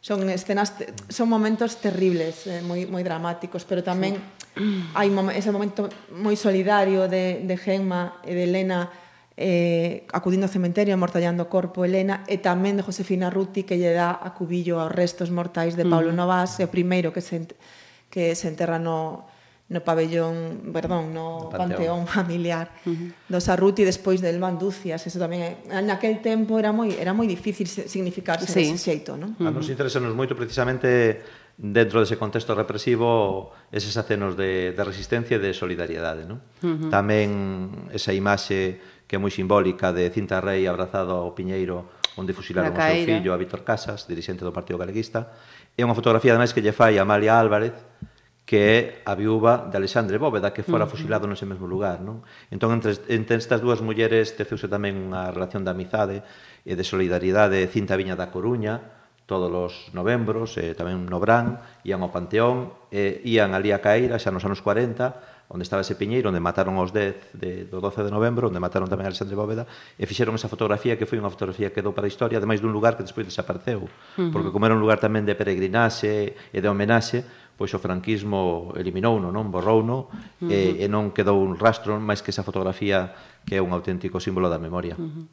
son 0.00 0.30
escenas 0.30 0.74
son 1.08 1.28
momentos 1.28 1.82
terribles, 1.82 2.46
eh, 2.46 2.62
moi 2.62 2.86
moi 2.86 3.02
dramáticos, 3.02 3.66
pero 3.66 3.82
tamén 3.82 4.18
sí. 4.54 4.94
hai 4.94 5.10
mom 5.10 5.30
ese 5.34 5.50
momento 5.50 5.90
moi 6.14 6.38
solidario 6.38 7.10
de 7.10 7.42
de 7.42 7.56
Gemma 7.58 8.22
e 8.22 8.34
de 8.34 8.46
Elena 8.46 8.90
eh, 9.38 10.06
acudindo 10.10 10.46
ao 10.46 10.54
cementerio 10.54 10.94
amortallando 10.94 11.46
o 11.46 11.50
corpo 11.50 11.86
Elena 11.86 12.26
e 12.26 12.38
tamén 12.42 12.78
de 12.78 12.86
Josefina 12.86 13.30
Ruti 13.30 13.62
que 13.66 13.78
lle 13.78 13.94
dá 13.94 14.18
a 14.18 14.34
cubillo 14.34 14.78
aos 14.82 14.94
restos 14.94 15.30
mortais 15.30 15.74
de 15.78 15.86
Paulo 15.86 16.14
mm. 16.14 16.18
Novas, 16.18 16.58
e 16.58 16.66
o 16.66 16.70
primeiro 16.70 17.10
que 17.10 17.22
se 17.22 17.46
que 18.10 18.34
se 18.38 18.46
enterra 18.50 18.78
no 18.78 19.26
no 19.68 19.84
pabellón, 19.84 20.72
perdón, 20.72 21.12
no 21.12 21.52
panteón, 21.52 21.68
panteón 21.68 22.00
familiar 22.08 22.72
uh 22.88 22.90
-huh. 22.90 23.12
dos 23.28 23.48
Arruti 23.52 23.84
despois 23.84 24.24
del 24.24 24.40
Manducias, 24.40 25.04
eso 25.04 25.20
tamén 25.20 25.60
naquel 25.84 26.24
tempo 26.24 26.56
era 26.56 26.72
moi 26.72 26.96
era 26.96 27.12
moi 27.12 27.28
difícil 27.28 27.68
significarse 27.68 28.48
sí. 28.48 28.64
dese 28.64 28.80
xeito, 28.80 29.20
non? 29.20 29.36
Uh 29.36 29.44
-huh. 29.44 29.48
A 29.48 29.52
nos 29.52 29.68
interesanos 29.68 30.16
moito 30.16 30.32
precisamente 30.32 31.20
dentro 31.60 32.00
dese 32.00 32.16
contexto 32.16 32.56
represivo 32.56 33.52
eses 33.68 33.92
acenos 34.00 34.40
de, 34.40 34.72
de 34.72 34.82
resistencia 34.82 35.36
e 35.36 35.42
de 35.44 35.52
solidariedade, 35.52 36.24
non? 36.24 36.40
Uh 36.64 36.88
-huh. 36.88 36.88
Tamén 36.88 37.28
esa 37.92 38.16
imaxe 38.16 38.80
que 39.04 39.16
é 39.16 39.20
moi 39.20 39.32
simbólica 39.32 39.92
de 39.92 40.08
Cinta 40.08 40.40
Rei 40.40 40.64
abrazado 40.64 41.12
ao 41.12 41.36
Piñeiro 41.36 41.92
onde 42.16 42.32
fusilaron 42.32 42.72
o 42.72 42.80
seu 42.80 43.04
fillo 43.04 43.30
a 43.30 43.38
Víctor 43.38 43.62
Casas, 43.68 44.08
dirixente 44.08 44.42
do 44.42 44.50
Partido 44.50 44.80
Galeguista. 44.80 45.28
É 45.76 45.84
unha 45.84 45.94
fotografía, 45.94 46.34
ademais, 46.34 46.50
que 46.56 46.64
lle 46.64 46.74
fai 46.74 46.98
a 46.98 47.06
Amalia 47.06 47.38
Álvarez, 47.38 47.76
que 48.48 48.56
é 48.56 48.78
a 49.04 49.12
viúva 49.12 49.68
de 49.68 49.76
Alexandre 49.76 50.16
Bóveda, 50.16 50.56
que 50.56 50.64
fora 50.64 50.88
fusilado 50.88 51.28
nese 51.28 51.44
mesmo 51.44 51.68
lugar. 51.68 52.00
Non? 52.00 52.24
Entón, 52.48 52.80
entre, 52.80 52.96
entre 53.12 53.36
estas 53.36 53.60
dúas 53.60 53.84
mulleres 53.84 54.32
teceuse 54.40 54.72
tamén 54.72 54.96
unha 54.96 55.28
relación 55.28 55.68
de 55.68 55.76
amizade 55.76 56.16
e 56.64 56.72
de 56.72 56.80
solidaridade 56.80 57.60
cinta 57.68 57.92
viña 58.00 58.16
da 58.16 58.32
Coruña, 58.32 58.80
todos 59.28 59.52
os 59.52 59.92
novembros, 59.92 60.56
e 60.56 60.72
tamén 60.72 61.04
no 61.04 61.20
Brán, 61.20 61.60
ían 61.84 62.00
ao 62.00 62.08
Panteón, 62.08 62.72
e 62.88 63.20
ían 63.28 63.52
ali 63.52 63.68
a 63.68 63.84
Caíra, 63.84 64.16
xa 64.16 64.32
nos 64.32 64.48
anos 64.48 64.64
40, 64.64 65.52
onde 65.52 65.68
estaba 65.68 65.84
ese 65.84 66.00
piñeiro, 66.00 66.32
onde 66.32 66.40
mataron 66.40 66.80
os 66.80 66.88
10 66.92 67.36
de, 67.36 67.68
do 67.68 67.84
12 67.84 68.08
de 68.08 68.12
novembro, 68.12 68.48
onde 68.48 68.60
mataron 68.60 68.88
tamén 68.88 69.04
a 69.04 69.12
Alexandre 69.12 69.36
Bóveda, 69.36 69.68
e 69.96 70.08
fixeron 70.08 70.32
esa 70.36 70.48
fotografía 70.48 70.96
que 70.96 71.04
foi 71.04 71.20
unha 71.20 71.28
fotografía 71.28 71.68
que 71.68 71.84
quedou 71.84 71.92
para 71.92 72.08
a 72.08 72.12
historia, 72.12 72.40
ademais 72.40 72.64
dun 72.64 72.72
lugar 72.72 72.96
que 72.96 73.04
despois 73.04 73.28
desapareceu, 73.28 73.84
uh 73.84 73.92
-huh. 74.16 74.32
porque 74.32 74.48
como 74.48 74.64
era 74.64 74.72
un 74.72 74.80
lugar 74.80 74.96
tamén 74.96 75.28
de 75.28 75.36
peregrinaxe 75.36 76.32
e 76.32 76.58
de 76.64 76.68
homenaxe, 76.68 77.24
pois 77.58 77.74
o 77.74 77.82
franquismo 77.82 78.70
eliminouno, 78.78 79.34
non, 79.34 79.50
borrouno, 79.50 80.06
uh 80.06 80.46
-huh. 80.46 80.54
e, 80.54 80.78
e 80.78 80.86
non 80.86 81.10
quedou 81.10 81.42
un 81.42 81.58
rastro 81.58 81.98
máis 81.98 82.22
que 82.22 82.30
esa 82.30 82.46
fotografía 82.46 83.10
que 83.42 83.58
é 83.58 83.60
un 83.60 83.74
auténtico 83.74 84.22
símbolo 84.22 84.46
da 84.46 84.62
memoria. 84.62 84.94
Uh 84.94 85.10
-huh. 85.10 85.26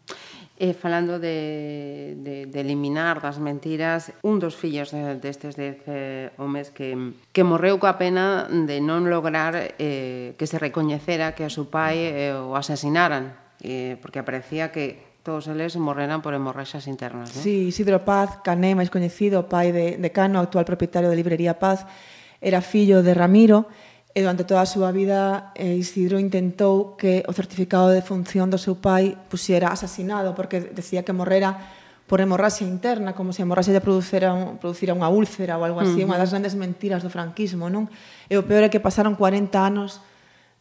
E 0.58 0.74
falando 0.74 1.20
de, 1.20 2.18
de, 2.18 2.36
de 2.50 2.60
eliminar 2.64 3.22
das 3.22 3.38
mentiras, 3.38 4.10
un 4.26 4.42
dos 4.42 4.58
fillos 4.58 4.90
destes 5.22 5.54
de, 5.54 5.78
de 5.86 6.32
eh, 6.32 6.42
homes 6.42 6.74
que, 6.74 7.14
que 7.30 7.46
morreu 7.46 7.78
coa 7.78 8.02
pena 8.02 8.50
de 8.50 8.82
non 8.82 9.06
lograr 9.06 9.78
eh, 9.78 10.34
que 10.40 10.50
se 10.50 10.58
recoñecera 10.58 11.38
que 11.38 11.46
a 11.46 11.52
súa 11.54 11.70
pai 11.70 12.10
eh, 12.10 12.34
o 12.34 12.58
asasinaran, 12.58 13.38
eh, 13.62 14.02
porque 14.02 14.18
aparecía 14.18 14.74
que 14.74 15.05
Todos 15.26 15.48
eles 15.48 15.74
morreran 15.76 16.22
por 16.22 16.38
hemorraxas 16.38 16.86
internas, 16.86 17.36
¿no? 17.36 17.42
Sí, 17.42 17.74
Isidro 17.74 18.06
Paz, 18.06 18.46
Cané, 18.46 18.78
máis 18.78 18.94
coñecido, 18.94 19.50
pai 19.50 19.74
de, 19.74 19.98
de 19.98 20.10
Cano, 20.14 20.38
actual 20.38 20.70
propietario 20.70 21.10
da 21.10 21.18
librería 21.18 21.58
Paz, 21.58 21.90
era 22.38 22.62
fillo 22.62 23.02
de 23.02 23.18
Ramiro, 23.18 23.66
e 24.14 24.22
durante 24.22 24.46
toda 24.46 24.62
a 24.62 24.70
súa 24.70 24.94
vida 24.94 25.50
eh, 25.58 25.74
Isidro 25.82 26.22
intentou 26.22 26.94
que 26.94 27.26
o 27.26 27.34
certificado 27.34 27.90
de 27.90 28.06
función 28.06 28.54
do 28.54 28.62
seu 28.62 28.78
pai 28.78 29.18
pusiera 29.26 29.74
asasinado, 29.74 30.38
porque 30.38 30.62
decía 30.62 31.02
que 31.02 31.10
morrera 31.10 31.58
por 32.06 32.22
hemorraxia 32.22 32.70
interna, 32.70 33.18
como 33.18 33.34
se 33.34 33.42
a 33.42 33.50
hemorraxia 33.50 33.82
producera, 33.82 34.30
un, 34.30 34.62
producira 34.62 34.94
unha 34.94 35.10
úlcera 35.10 35.58
ou 35.58 35.66
algo 35.66 35.82
así, 35.82 36.06
uh 36.06 36.06
-huh. 36.06 36.10
unha 36.14 36.22
das 36.22 36.38
grandes 36.38 36.54
mentiras 36.54 37.02
do 37.02 37.10
franquismo, 37.10 37.66
non? 37.66 37.90
E 38.30 38.38
o 38.38 38.46
peor 38.46 38.62
é 38.62 38.70
que 38.70 38.78
pasaron 38.78 39.18
40 39.18 39.58
anos 39.58 40.06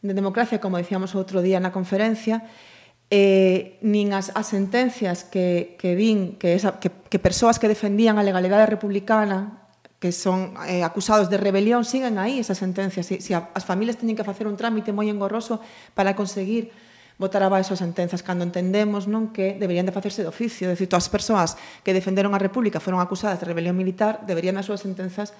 de 0.01 0.17
democracia, 0.17 0.57
como 0.57 0.81
dicíamos 0.81 1.13
outro 1.13 1.45
día 1.45 1.61
na 1.61 1.69
conferencia, 1.69 2.41
eh, 3.09 3.77
nin 3.85 4.13
as, 4.17 4.33
as 4.33 4.49
sentencias 4.49 5.23
que, 5.23 5.77
que 5.77 5.93
vin 5.93 6.37
que, 6.41 6.57
esa, 6.57 6.81
que, 6.81 6.89
que 6.89 7.19
persoas 7.21 7.61
que 7.61 7.69
defendían 7.69 8.17
a 8.17 8.25
legalidade 8.25 8.65
republicana 8.65 9.65
que 9.99 10.11
son 10.11 10.53
eh, 10.67 10.83
acusados 10.83 11.29
de 11.29 11.37
rebelión 11.37 11.85
siguen 11.85 12.17
aí 12.19 12.37
esas 12.37 12.57
sentencias. 12.57 13.05
Si, 13.05 13.21
si 13.21 13.33
a, 13.33 13.49
as 13.53 13.65
familias 13.65 13.97
teñen 13.97 14.17
que 14.17 14.25
facer 14.25 14.45
un 14.45 14.57
trámite 14.57 14.93
moi 14.93 15.09
engorroso 15.09 15.61
para 15.97 16.13
conseguir 16.13 16.69
botar 17.15 17.39
abaixo 17.43 17.71
as 17.71 17.79
sentenzas 17.79 18.19
cando 18.19 18.43
entendemos 18.43 19.07
non 19.07 19.31
que 19.31 19.55
deberían 19.55 19.87
de 19.87 19.95
facerse 19.95 20.19
de 20.19 20.29
oficio, 20.29 20.67
decir, 20.67 20.91
todas 20.91 21.07
as 21.07 21.13
persoas 21.13 21.49
que 21.79 21.95
defenderon 21.95 22.35
a 22.35 22.39
República 22.39 22.83
foron 22.83 22.99
acusadas 22.99 23.39
de 23.39 23.47
rebelión 23.47 23.79
militar, 23.79 24.27
deberían 24.27 24.59
as 24.59 24.67
súas 24.67 24.83
sentenzas 24.83 25.31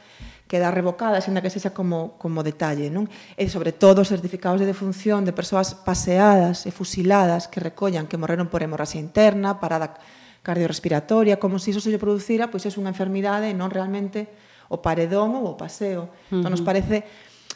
quedar 0.47 0.71
revocadas, 0.71 1.27
ainda 1.27 1.43
que 1.43 1.51
sexa 1.51 1.75
como, 1.75 2.15
como 2.15 2.47
detalle, 2.47 2.87
non? 2.87 3.11
E 3.35 3.51
sobre 3.51 3.75
todo 3.75 4.05
os 4.05 4.09
certificados 4.11 4.63
de 4.63 4.69
defunción 4.69 5.27
de 5.27 5.35
persoas 5.35 5.75
paseadas 5.75 6.63
e 6.63 6.71
fusiladas 6.71 7.51
que 7.51 7.59
recollan 7.59 8.07
que 8.07 8.15
morreron 8.15 8.47
por 8.47 8.63
hemorraxia 8.63 9.03
interna, 9.03 9.59
parada 9.59 9.99
cardiorrespiratoria, 10.45 11.41
como 11.41 11.57
se 11.57 11.73
iso 11.73 11.81
se 11.81 11.89
lle 11.91 11.99
producira, 11.99 12.47
pois 12.47 12.63
é 12.63 12.71
unha 12.77 12.93
enfermidade 12.93 13.49
e 13.49 13.57
non 13.57 13.73
realmente 13.73 14.29
o 14.69 14.79
paredón 14.81 15.33
ou 15.37 15.53
o 15.53 15.57
paseo. 15.57 16.07
Uh 16.07 16.07
-huh. 16.07 16.37
Entón, 16.39 16.51
nos 16.53 16.63
parece 16.63 17.03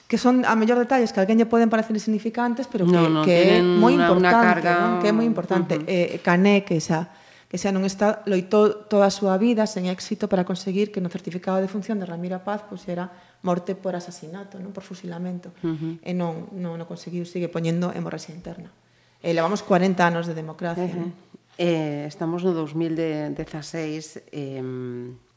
que 0.09 0.17
son 0.17 0.41
a 0.41 0.57
mellor 0.57 0.81
detalles 0.81 1.13
que 1.13 1.21
alguén 1.21 1.37
lle 1.37 1.45
poden 1.45 1.69
parecer 1.69 1.93
insignificantes, 1.93 2.65
pero 2.65 2.89
que, 2.89 2.97
no, 2.97 3.05
no, 3.13 3.21
que 3.21 3.61
é 3.61 3.61
moi 3.61 3.93
importante, 3.93 4.65
carga... 4.65 4.73
non? 4.81 4.97
que 5.05 5.07
é 5.07 5.13
moi 5.13 5.27
importante. 5.29 5.77
Uh 5.77 5.85
-huh. 5.85 6.17
eh, 6.17 6.25
Cané, 6.25 6.65
que 6.65 6.81
xa 6.81 7.13
que 7.45 7.61
xa 7.61 7.69
non 7.69 7.85
está 7.85 8.25
loitou 8.25 8.89
toda 8.89 9.05
a 9.05 9.13
súa 9.13 9.37
vida 9.37 9.69
sen 9.69 9.85
éxito 9.85 10.25
para 10.25 10.49
conseguir 10.49 10.89
que 10.89 10.97
no 10.97 11.13
certificado 11.13 11.61
de 11.61 11.69
función 11.69 12.01
de 12.01 12.09
Ramiro 12.09 12.41
Paz 12.41 12.65
pois 12.65 12.81
era 12.89 13.13
morte 13.45 13.77
por 13.77 13.93
asasinato, 13.93 14.57
non 14.57 14.73
por 14.73 14.81
fusilamento. 14.81 15.53
Uh 15.61 15.77
-huh. 15.77 15.93
E 16.01 16.11
non, 16.17 16.49
non, 16.57 16.73
non 16.73 16.89
conseguiu, 16.89 17.21
sigue 17.29 17.45
poñendo 17.45 17.93
hemorraxia 17.93 18.33
interna. 18.33 18.73
E 19.21 19.29
levamos 19.37 19.61
40 19.61 19.93
anos 20.01 20.25
de 20.25 20.33
democracia. 20.33 20.89
Uh 20.89 21.13
-huh. 21.13 21.29
Eh, 21.61 22.09
estamos 22.09 22.41
no 22.41 22.57
2016 22.57 24.25
eh, 24.33 24.57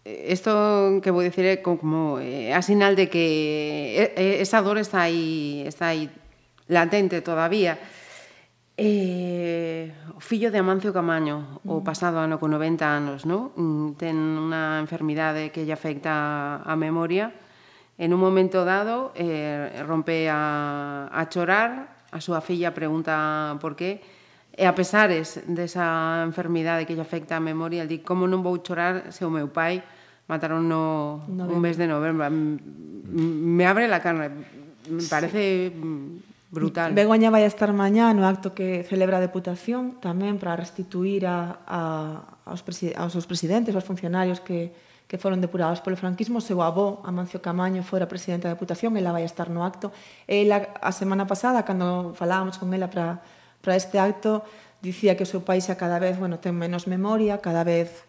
Isto 0.05 0.99
que 0.99 1.15
vou 1.15 1.23
dicir 1.23 1.47
é 1.47 1.63
como 1.63 2.19
é 2.19 2.51
eh, 2.51 2.59
a 2.59 2.59
sinal 2.59 2.99
de 2.99 3.07
que 3.07 3.95
esa 4.19 4.59
dor 4.59 4.83
está 4.83 5.07
aí, 5.07 5.63
está 5.63 5.95
aí 5.95 6.11
latente 6.67 7.23
todavía. 7.23 7.79
Eh, 8.75 9.95
o 10.17 10.19
fillo 10.19 10.51
de 10.51 10.59
Amancio 10.59 10.91
Camaño, 10.91 11.63
o 11.63 11.79
mm. 11.79 11.85
pasado 11.87 12.19
ano 12.19 12.43
con 12.43 12.51
90 12.51 12.83
anos, 12.83 13.23
no? 13.31 13.55
Mm, 13.55 13.95
ten 13.95 14.19
unha 14.19 14.83
enfermidade 14.83 15.55
que 15.55 15.63
lle 15.63 15.71
afecta 15.71 16.59
a 16.67 16.75
memoria. 16.75 17.31
En 17.95 18.11
un 18.11 18.19
momento 18.19 18.67
dado, 18.67 19.15
eh, 19.15 19.71
rompe 19.87 20.27
a, 20.27 21.07
a 21.15 21.23
chorar, 21.31 22.03
a 22.11 22.19
súa 22.19 22.43
filla 22.43 22.75
pregunta 22.75 23.55
por 23.63 23.79
qué, 23.79 24.03
E 24.53 24.69
a 24.69 24.77
pesares 24.77 25.41
desa 25.49 26.21
enfermidade 26.29 26.85
que 26.85 26.93
lle 26.93 27.01
afecta 27.01 27.41
a 27.41 27.43
memoria, 27.43 27.81
el 27.81 27.89
di, 27.89 28.05
como 28.05 28.29
non 28.29 28.45
vou 28.45 28.61
chorar 28.61 29.09
se 29.09 29.25
o 29.25 29.33
meu 29.33 29.49
pai 29.49 29.81
mataron 30.29 30.69
no, 30.69 31.25
novembro. 31.25 31.57
un 31.57 31.61
mes 31.65 31.77
de 31.81 31.89
novembro. 31.89 32.29
Me 32.29 33.65
abre 33.65 33.89
la 33.89 34.05
carne, 34.05 34.29
me 34.93 35.05
parece 35.09 35.73
sí. 35.73 36.21
brutal. 36.53 36.93
Begoña 36.93 37.33
vai 37.33 37.45
a 37.45 37.51
estar 37.51 37.73
mañá 37.73 38.13
no 38.13 38.29
acto 38.29 38.53
que 38.53 38.85
celebra 38.85 39.17
a 39.19 39.25
Deputación 39.25 39.97
tamén 40.05 40.37
para 40.37 40.53
restituir 40.53 41.25
a, 41.25 41.65
a, 41.65 41.81
aos, 42.45 42.61
presi 42.61 42.93
aos 42.93 43.17
seus 43.17 43.25
presidentes, 43.25 43.73
aos 43.73 43.89
funcionarios 43.89 44.45
que, 44.45 44.77
que 45.09 45.17
foron 45.17 45.41
depurados 45.41 45.81
polo 45.81 45.97
franquismo. 45.97 46.45
Seu 46.45 46.61
avó, 46.61 47.01
Amancio 47.09 47.41
Camaño, 47.41 47.81
fora 47.81 48.05
presidente 48.05 48.49
da 48.49 48.53
Deputación, 48.53 49.01
ela 49.01 49.17
vai 49.17 49.25
estar 49.25 49.49
no 49.49 49.65
acto. 49.65 49.97
Ela, 50.29 50.77
a 50.77 50.93
semana 50.93 51.25
pasada, 51.25 51.65
cando 51.65 52.13
falábamos 52.13 52.61
con 52.61 52.69
ela 52.77 52.93
para 52.93 53.25
para 53.63 53.79
este 53.79 53.97
acto 54.03 54.43
dicía 54.83 55.17
que 55.17 55.23
o 55.23 55.31
seu 55.31 55.47
país 55.47 55.71
a 55.71 55.79
cada 55.79 56.03
vez 56.03 56.19
bueno, 56.19 56.43
ten 56.43 56.59
menos 56.59 56.91
memoria, 56.91 57.39
cada 57.39 57.63
vez 57.63 58.05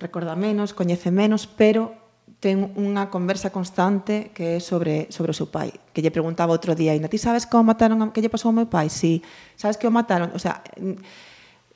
recorda 0.00 0.34
menos, 0.34 0.72
coñece 0.72 1.12
menos, 1.12 1.46
pero 1.46 1.94
ten 2.40 2.72
unha 2.76 3.12
conversa 3.12 3.52
constante 3.52 4.32
que 4.32 4.56
é 4.56 4.60
sobre, 4.60 5.08
sobre 5.12 5.32
o 5.32 5.36
seu 5.36 5.48
pai, 5.52 5.72
que 5.92 6.00
lle 6.00 6.12
preguntaba 6.12 6.56
outro 6.56 6.72
día, 6.72 6.96
e 6.96 7.00
ti 7.08 7.20
sabes 7.20 7.44
como 7.44 7.68
mataron, 7.68 8.00
a, 8.00 8.08
que 8.10 8.24
lle 8.24 8.32
pasou 8.32 8.50
ao 8.50 8.56
meu 8.56 8.68
pai? 8.68 8.88
Si, 8.88 9.20
sí. 9.20 9.24
sabes 9.60 9.76
que 9.76 9.84
o 9.84 9.92
mataron? 9.92 10.32
O 10.32 10.40
sea, 10.40 10.64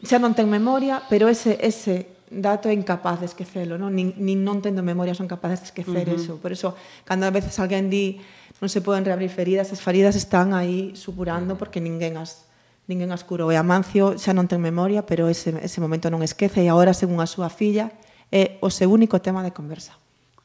xa 0.00 0.16
non 0.16 0.32
ten 0.32 0.48
memoria, 0.48 1.04
pero 1.12 1.28
ese, 1.28 1.60
ese 1.60 2.16
dato 2.32 2.68
é 2.68 2.74
incapaz 2.76 3.20
de 3.20 3.28
esquecelo, 3.28 3.76
non? 3.76 3.92
Nin, 3.92 4.16
nin 4.16 4.40
non 4.44 4.64
tendo 4.64 4.80
memoria 4.80 5.12
son 5.12 5.28
capaces 5.28 5.64
de 5.64 5.68
esquecer 5.72 6.08
uh 6.08 6.16
-huh. 6.16 6.20
eso. 6.20 6.32
Por 6.40 6.52
eso, 6.52 6.76
cando 7.04 7.28
a 7.28 7.32
veces 7.32 7.56
alguén 7.60 7.92
di 7.92 8.20
non 8.60 8.72
se 8.72 8.80
poden 8.80 9.04
reabrir 9.04 9.28
feridas, 9.28 9.72
as 9.72 9.84
feridas 9.84 10.16
están 10.16 10.56
aí 10.56 10.96
supurando 10.96 11.60
porque 11.60 11.80
ninguén 11.80 12.16
as 12.16 12.47
ninguén 12.88 13.12
as 13.12 13.22
curou. 13.22 13.53
E 13.53 13.61
Amancio 13.61 14.16
xa 14.16 14.33
non 14.33 14.48
ten 14.48 14.59
memoria, 14.64 15.05
pero 15.05 15.29
ese, 15.29 15.53
ese 15.61 15.79
momento 15.79 16.09
non 16.09 16.24
esquece 16.24 16.64
e 16.64 16.72
agora, 16.72 16.96
según 16.96 17.20
a 17.20 17.29
súa 17.29 17.53
filla, 17.53 17.92
é 18.33 18.57
o 18.64 18.72
seu 18.72 18.88
único 18.88 19.20
tema 19.20 19.44
de 19.44 19.53
conversa. 19.53 19.94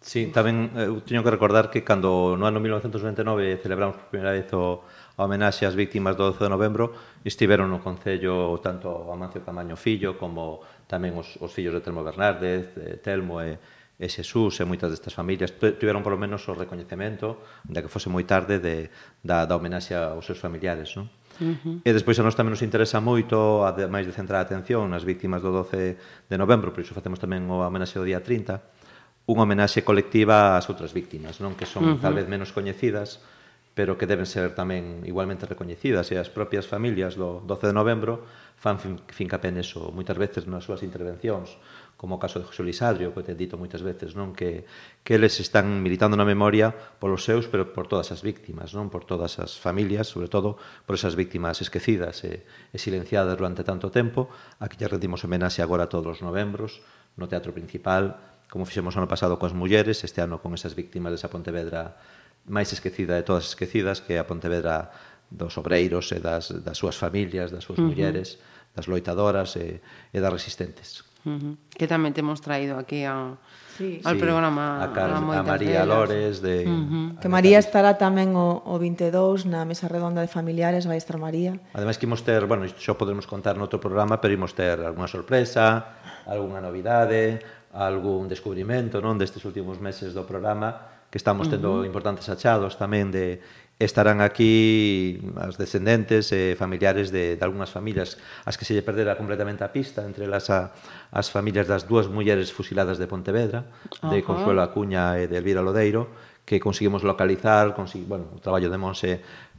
Sí, 0.04 0.28
tamén 0.36 0.76
eh, 0.76 0.92
eu 0.92 1.00
teño 1.00 1.24
que 1.24 1.32
recordar 1.32 1.72
que 1.72 1.88
cando 1.88 2.36
no 2.36 2.44
ano 2.44 2.60
1999 2.60 3.64
celebramos 3.64 3.96
por 3.96 4.12
primeira 4.12 4.36
vez 4.36 4.52
o, 4.52 4.84
a 5.16 5.24
homenaxe 5.24 5.64
ás 5.64 5.80
víctimas 5.80 6.20
do 6.20 6.28
12 6.28 6.44
de 6.44 6.52
novembro, 6.52 6.92
estiveron 7.24 7.72
no 7.72 7.80
Concello 7.80 8.60
tanto 8.60 9.08
Amancio 9.08 9.40
Camaño 9.48 9.80
Fillo 9.80 10.20
como 10.20 10.60
tamén 10.92 11.16
os, 11.16 11.40
os 11.40 11.56
fillos 11.56 11.72
de 11.72 11.80
Telmo 11.80 12.04
Bernárdez, 12.04 12.76
de 12.76 13.00
Telmo 13.00 13.40
e, 13.40 13.56
e 13.96 14.06
Xesús 14.12 14.60
e 14.60 14.68
moitas 14.68 14.92
destas 14.92 15.16
familias 15.16 15.56
tiveron 15.80 16.04
polo 16.04 16.20
menos 16.20 16.44
o 16.50 16.54
recoñecemento, 16.58 17.40
de 17.64 17.80
que 17.80 17.88
fose 17.88 18.12
moi 18.12 18.28
tarde, 18.28 18.60
de, 18.60 18.92
da, 19.24 19.48
da 19.48 19.56
homenaxe 19.56 19.96
aos 19.96 20.28
seus 20.28 20.44
familiares, 20.44 20.92
non? 21.00 21.08
Uh 21.41 21.58
-huh. 21.58 21.76
E 21.82 21.89
despois 21.93 22.17
a 22.19 22.24
nós 22.26 22.38
tamén 22.38 22.54
nos 22.54 22.65
interesa 22.65 23.02
moito, 23.02 23.65
ademais 23.65 24.06
de 24.06 24.13
centrar 24.13 24.41
a 24.41 24.46
atención 24.46 24.86
nas 24.89 25.08
víctimas 25.08 25.41
do 25.41 25.50
12 25.50 25.98
de 26.30 26.38
novembro, 26.38 26.69
por 26.74 26.86
iso 26.86 26.93
facemos 26.93 27.17
tamén 27.17 27.50
o 27.50 27.62
homenaxe 27.63 27.98
do 27.98 28.06
día 28.06 28.22
30, 28.22 28.62
unha 29.30 29.43
homenaxe 29.48 29.82
colectiva 29.82 30.60
ás 30.60 30.67
outras 30.67 30.91
víctimas, 30.91 31.39
non 31.39 31.56
que 31.56 31.65
son 31.65 31.84
uh 31.84 31.89
-huh. 31.96 32.04
tal 32.04 32.13
vez 32.13 32.28
menos 32.28 32.52
coñecidas, 32.52 33.24
pero 33.74 33.98
que 33.98 34.06
deben 34.06 34.30
ser 34.30 34.54
tamén 34.54 35.02
igualmente 35.10 35.50
recoñecidas 35.50 36.13
e 36.13 36.22
as 36.22 36.30
propias 36.30 36.69
familias 36.69 37.17
do 37.17 37.41
12 37.41 37.74
de 37.74 37.76
novembro 37.76 38.22
fan 38.54 38.78
fincapé 39.10 39.50
neso 39.50 39.89
moitas 39.89 40.15
veces 40.15 40.46
nas 40.46 40.62
súas 40.62 40.86
intervencións 40.86 41.58
como 42.04 42.16
o 42.16 42.20
caso 42.20 42.36
de 42.36 42.44
José 42.44 42.68
Luis 42.68 42.84
Adrio, 42.84 43.16
que 43.16 43.24
te 43.24 43.32
dito 43.32 43.56
moitas 43.56 43.80
veces, 43.80 44.12
non 44.12 44.36
que, 44.36 44.68
que 45.08 45.16
eles 45.16 45.39
están 45.39 45.80
militando 45.80 46.20
na 46.20 46.28
memoria 46.28 46.76
polos 47.00 47.24
seus, 47.24 47.48
pero 47.48 47.72
por 47.72 47.88
todas 47.88 48.12
as 48.12 48.20
víctimas, 48.20 48.76
non 48.76 48.92
por 48.92 49.08
todas 49.08 49.39
as 49.39 49.56
familias, 49.56 50.12
sobre 50.12 50.28
todo 50.28 50.60
por 50.84 51.00
esas 51.00 51.16
víctimas 51.16 51.63
esquecidas 51.63 52.28
e, 52.28 52.44
e 52.44 52.76
silenciadas 52.76 53.39
durante 53.39 53.63
tanto 53.63 53.88
tempo, 53.88 54.28
a 54.60 54.68
que 54.68 54.76
lle 54.76 54.92
rendimos 54.92 55.24
homenaxe 55.24 55.63
agora 55.63 55.88
todos 55.88 56.20
os 56.20 56.26
novembros 56.28 56.84
no 57.16 57.32
Teatro 57.32 57.56
Principal, 57.56 58.20
como 58.52 58.68
fixemos 58.68 59.00
ano 59.00 59.08
pasado 59.08 59.39
coas 59.39 59.56
mulleres, 59.56 60.04
este 60.04 60.20
ano 60.20 60.44
con 60.44 60.52
esas 60.52 60.76
víctimas 60.76 61.16
desa 61.16 61.32
Pontevedra 61.32 61.96
máis 62.44 62.68
esquecida 62.76 63.16
de 63.16 63.24
todas 63.24 63.48
as 63.48 63.56
esquecidas, 63.56 64.04
que 64.04 64.13
é 64.16 64.20
a 64.20 64.28
Pontevedra 64.28 64.92
dos 65.32 65.56
obreiros 65.56 66.12
e 66.12 66.20
das, 66.20 66.52
das 66.52 66.76
súas 66.76 67.00
familias, 67.00 67.48
das 67.48 67.63
súas 67.63 67.80
uh 67.80 67.88
-huh. 67.88 67.96
mulleres, 67.96 68.44
das 68.76 68.92
loitadoras 68.92 69.56
e, 69.56 69.80
e 70.12 70.18
das 70.20 70.36
resistentes. 70.36 71.12
Uh 71.24 71.32
-huh. 71.32 71.54
Que 71.72 71.88
tamén 71.88 72.12
temos 72.12 72.44
traído 72.44 72.76
aquí 72.76 73.08
a, 73.08 73.40
sí. 73.78 74.04
ao 74.04 74.14
sí, 74.14 74.20
programa 74.20 74.84
a, 74.84 74.92
Car 74.92 75.10
a, 75.16 75.24
a 75.24 75.44
María. 75.44 75.88
Lores 75.88 76.44
de 76.44 76.68
uh 76.68 76.70
-huh. 76.70 77.08
que 77.20 77.30
María 77.32 77.58
estará 77.60 77.96
tamén 77.98 78.36
o, 78.36 78.62
o 78.64 78.76
22 78.78 79.48
na 79.48 79.64
mesa 79.64 79.88
redonda 79.88 80.22
de 80.22 80.30
familiares 80.30 80.86
vai 80.86 81.00
estar 81.00 81.18
María. 81.18 81.58
Ademais 81.74 81.98
que 81.98 82.06
imos 82.06 82.22
ter, 82.22 82.46
bueno, 82.46 82.68
xo 82.68 82.94
podemos 83.00 83.26
contar 83.26 83.56
noutro 83.56 83.80
programa, 83.80 84.20
pero 84.20 84.36
imos 84.36 84.54
ter 84.54 84.78
algunha 84.84 85.08
sorpresa, 85.08 85.96
algunha 86.28 86.62
novidade, 86.62 87.40
algún 87.74 88.30
descubrimento, 88.30 89.02
non, 89.02 89.18
destes 89.18 89.42
últimos 89.48 89.82
meses 89.82 90.14
do 90.14 90.28
programa 90.28 90.94
que 91.10 91.22
estamos 91.22 91.46
tendo 91.46 91.70
uh 91.70 91.80
-huh. 91.82 91.90
importantes 91.90 92.26
achados 92.30 92.74
tamén 92.78 93.14
de 93.14 93.38
estarán 93.84 94.19
aquí 94.22 95.19
as 95.38 95.60
descendentes 95.60 96.32
e 96.32 96.56
familiares 96.56 97.12
de, 97.12 97.36
de 97.36 97.43
algunhas 97.43 97.69
familias 97.69 98.17
as 98.48 98.56
que 98.58 98.65
se 98.65 98.74
lle 98.74 98.82
perdera 98.82 99.19
completamente 99.19 99.63
a 99.63 99.72
pista 99.72 100.04
entre 100.08 100.26
elas 100.26 100.50
a, 100.50 100.74
as 101.12 101.30
familias 101.30 101.67
das 101.67 101.86
dúas 101.86 102.08
mulleres 102.08 102.50
fusiladas 102.50 102.98
de 102.98 103.08
Pontevedra 103.08 103.63
uh 103.63 104.08
-huh. 104.08 104.12
de 104.12 104.24
Consuelo 104.24 104.63
Acuña 104.63 105.19
e 105.19 105.28
de 105.28 105.38
Elvira 105.38 105.62
Lodeiro 105.62 106.10
que 106.43 106.60
conseguimos 106.60 107.04
localizar 107.04 107.76
consegui, 107.76 108.06
bueno, 108.08 108.28
o 108.36 108.39
traballo 108.39 108.67
de 108.67 108.80
Monse 108.80 109.12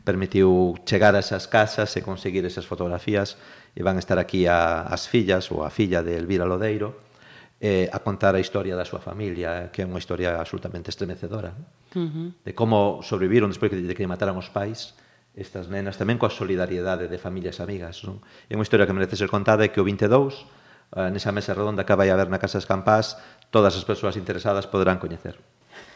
permitiu 0.04 0.76
chegar 0.84 1.16
a 1.16 1.24
esas 1.24 1.48
casas 1.48 1.96
e 1.96 2.04
conseguir 2.04 2.44
esas 2.44 2.68
fotografías 2.68 3.40
e 3.72 3.80
van 3.80 3.96
estar 3.96 4.20
aquí 4.20 4.44
a, 4.44 4.84
as 4.84 5.08
fillas 5.08 5.48
ou 5.48 5.64
a 5.64 5.72
filla 5.72 6.04
de 6.04 6.16
Elvira 6.16 6.44
Lodeiro 6.44 7.13
eh, 7.60 7.88
a 7.92 7.98
contar 8.02 8.34
a 8.34 8.42
historia 8.42 8.74
da 8.74 8.84
súa 8.84 9.00
familia, 9.00 9.66
eh, 9.66 9.68
que 9.70 9.82
é 9.82 9.86
unha 9.86 9.98
historia 9.98 10.36
absolutamente 10.38 10.90
estremecedora, 10.90 11.54
uh 11.94 11.98
-huh. 11.98 12.28
de 12.42 12.52
como 12.52 13.00
sobreviviron 13.02 13.50
despois 13.50 13.70
de 13.70 13.94
que 13.94 14.06
mataran 14.06 14.36
os 14.38 14.50
pais 14.50 14.94
estas 15.34 15.66
nenas, 15.66 15.98
tamén 15.98 16.18
coa 16.18 16.30
solidariedade 16.30 17.10
de 17.10 17.18
familias 17.18 17.58
amigas. 17.58 18.06
Non? 18.06 18.22
É 18.46 18.54
unha 18.54 18.62
historia 18.62 18.86
que 18.86 18.94
merece 18.94 19.18
ser 19.18 19.30
contada 19.30 19.66
e 19.66 19.70
que 19.74 19.82
o 19.82 19.86
22, 19.86 20.46
eh, 20.94 21.10
nesa 21.10 21.34
mesa 21.34 21.54
redonda 21.54 21.82
que 21.82 21.94
vai 21.94 22.10
haber 22.10 22.30
na 22.30 22.38
Casa 22.38 22.62
Escampás, 22.62 23.18
todas 23.50 23.74
as 23.74 23.82
persoas 23.82 24.14
interesadas 24.14 24.70
poderán 24.70 25.02
coñecer. 25.02 25.38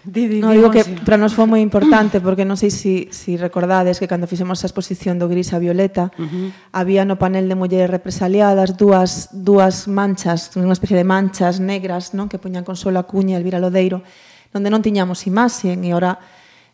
Di, 0.08 0.28
di, 0.28 0.40
no, 0.40 0.54
digo 0.54 0.70
que 0.70 0.84
para 1.04 1.18
nos 1.18 1.34
foi 1.34 1.50
moi 1.50 1.58
importante 1.68 2.22
porque 2.22 2.46
non 2.46 2.54
sei 2.54 2.70
se 2.70 2.78
si, 2.78 2.94
si 3.10 3.32
recordades 3.34 3.98
que 3.98 4.06
cando 4.06 4.30
fixemos 4.30 4.62
a 4.62 4.70
exposición 4.70 5.18
do 5.18 5.26
gris 5.26 5.50
a 5.52 5.58
violeta 5.58 6.14
uh 6.14 6.22
-huh. 6.22 6.48
había 6.70 7.02
no 7.02 7.18
panel 7.18 7.50
de 7.50 7.58
mulleres 7.58 7.90
represaliadas 7.90 8.78
dúas, 8.78 9.34
dúas 9.34 9.90
manchas, 9.90 10.54
unha 10.54 10.70
especie 10.70 10.94
de 10.94 11.02
manchas 11.02 11.58
negras 11.58 12.14
non 12.14 12.30
que 12.30 12.38
poñan 12.38 12.62
Consuelo 12.62 13.02
Acuña 13.02 13.36
e 13.36 13.38
Elvira 13.42 13.58
Lodeiro 13.58 14.06
onde 14.54 14.70
non 14.70 14.80
tiñamos 14.80 15.26
imaxe 15.26 15.74
e 15.74 15.90
ora 15.92 16.16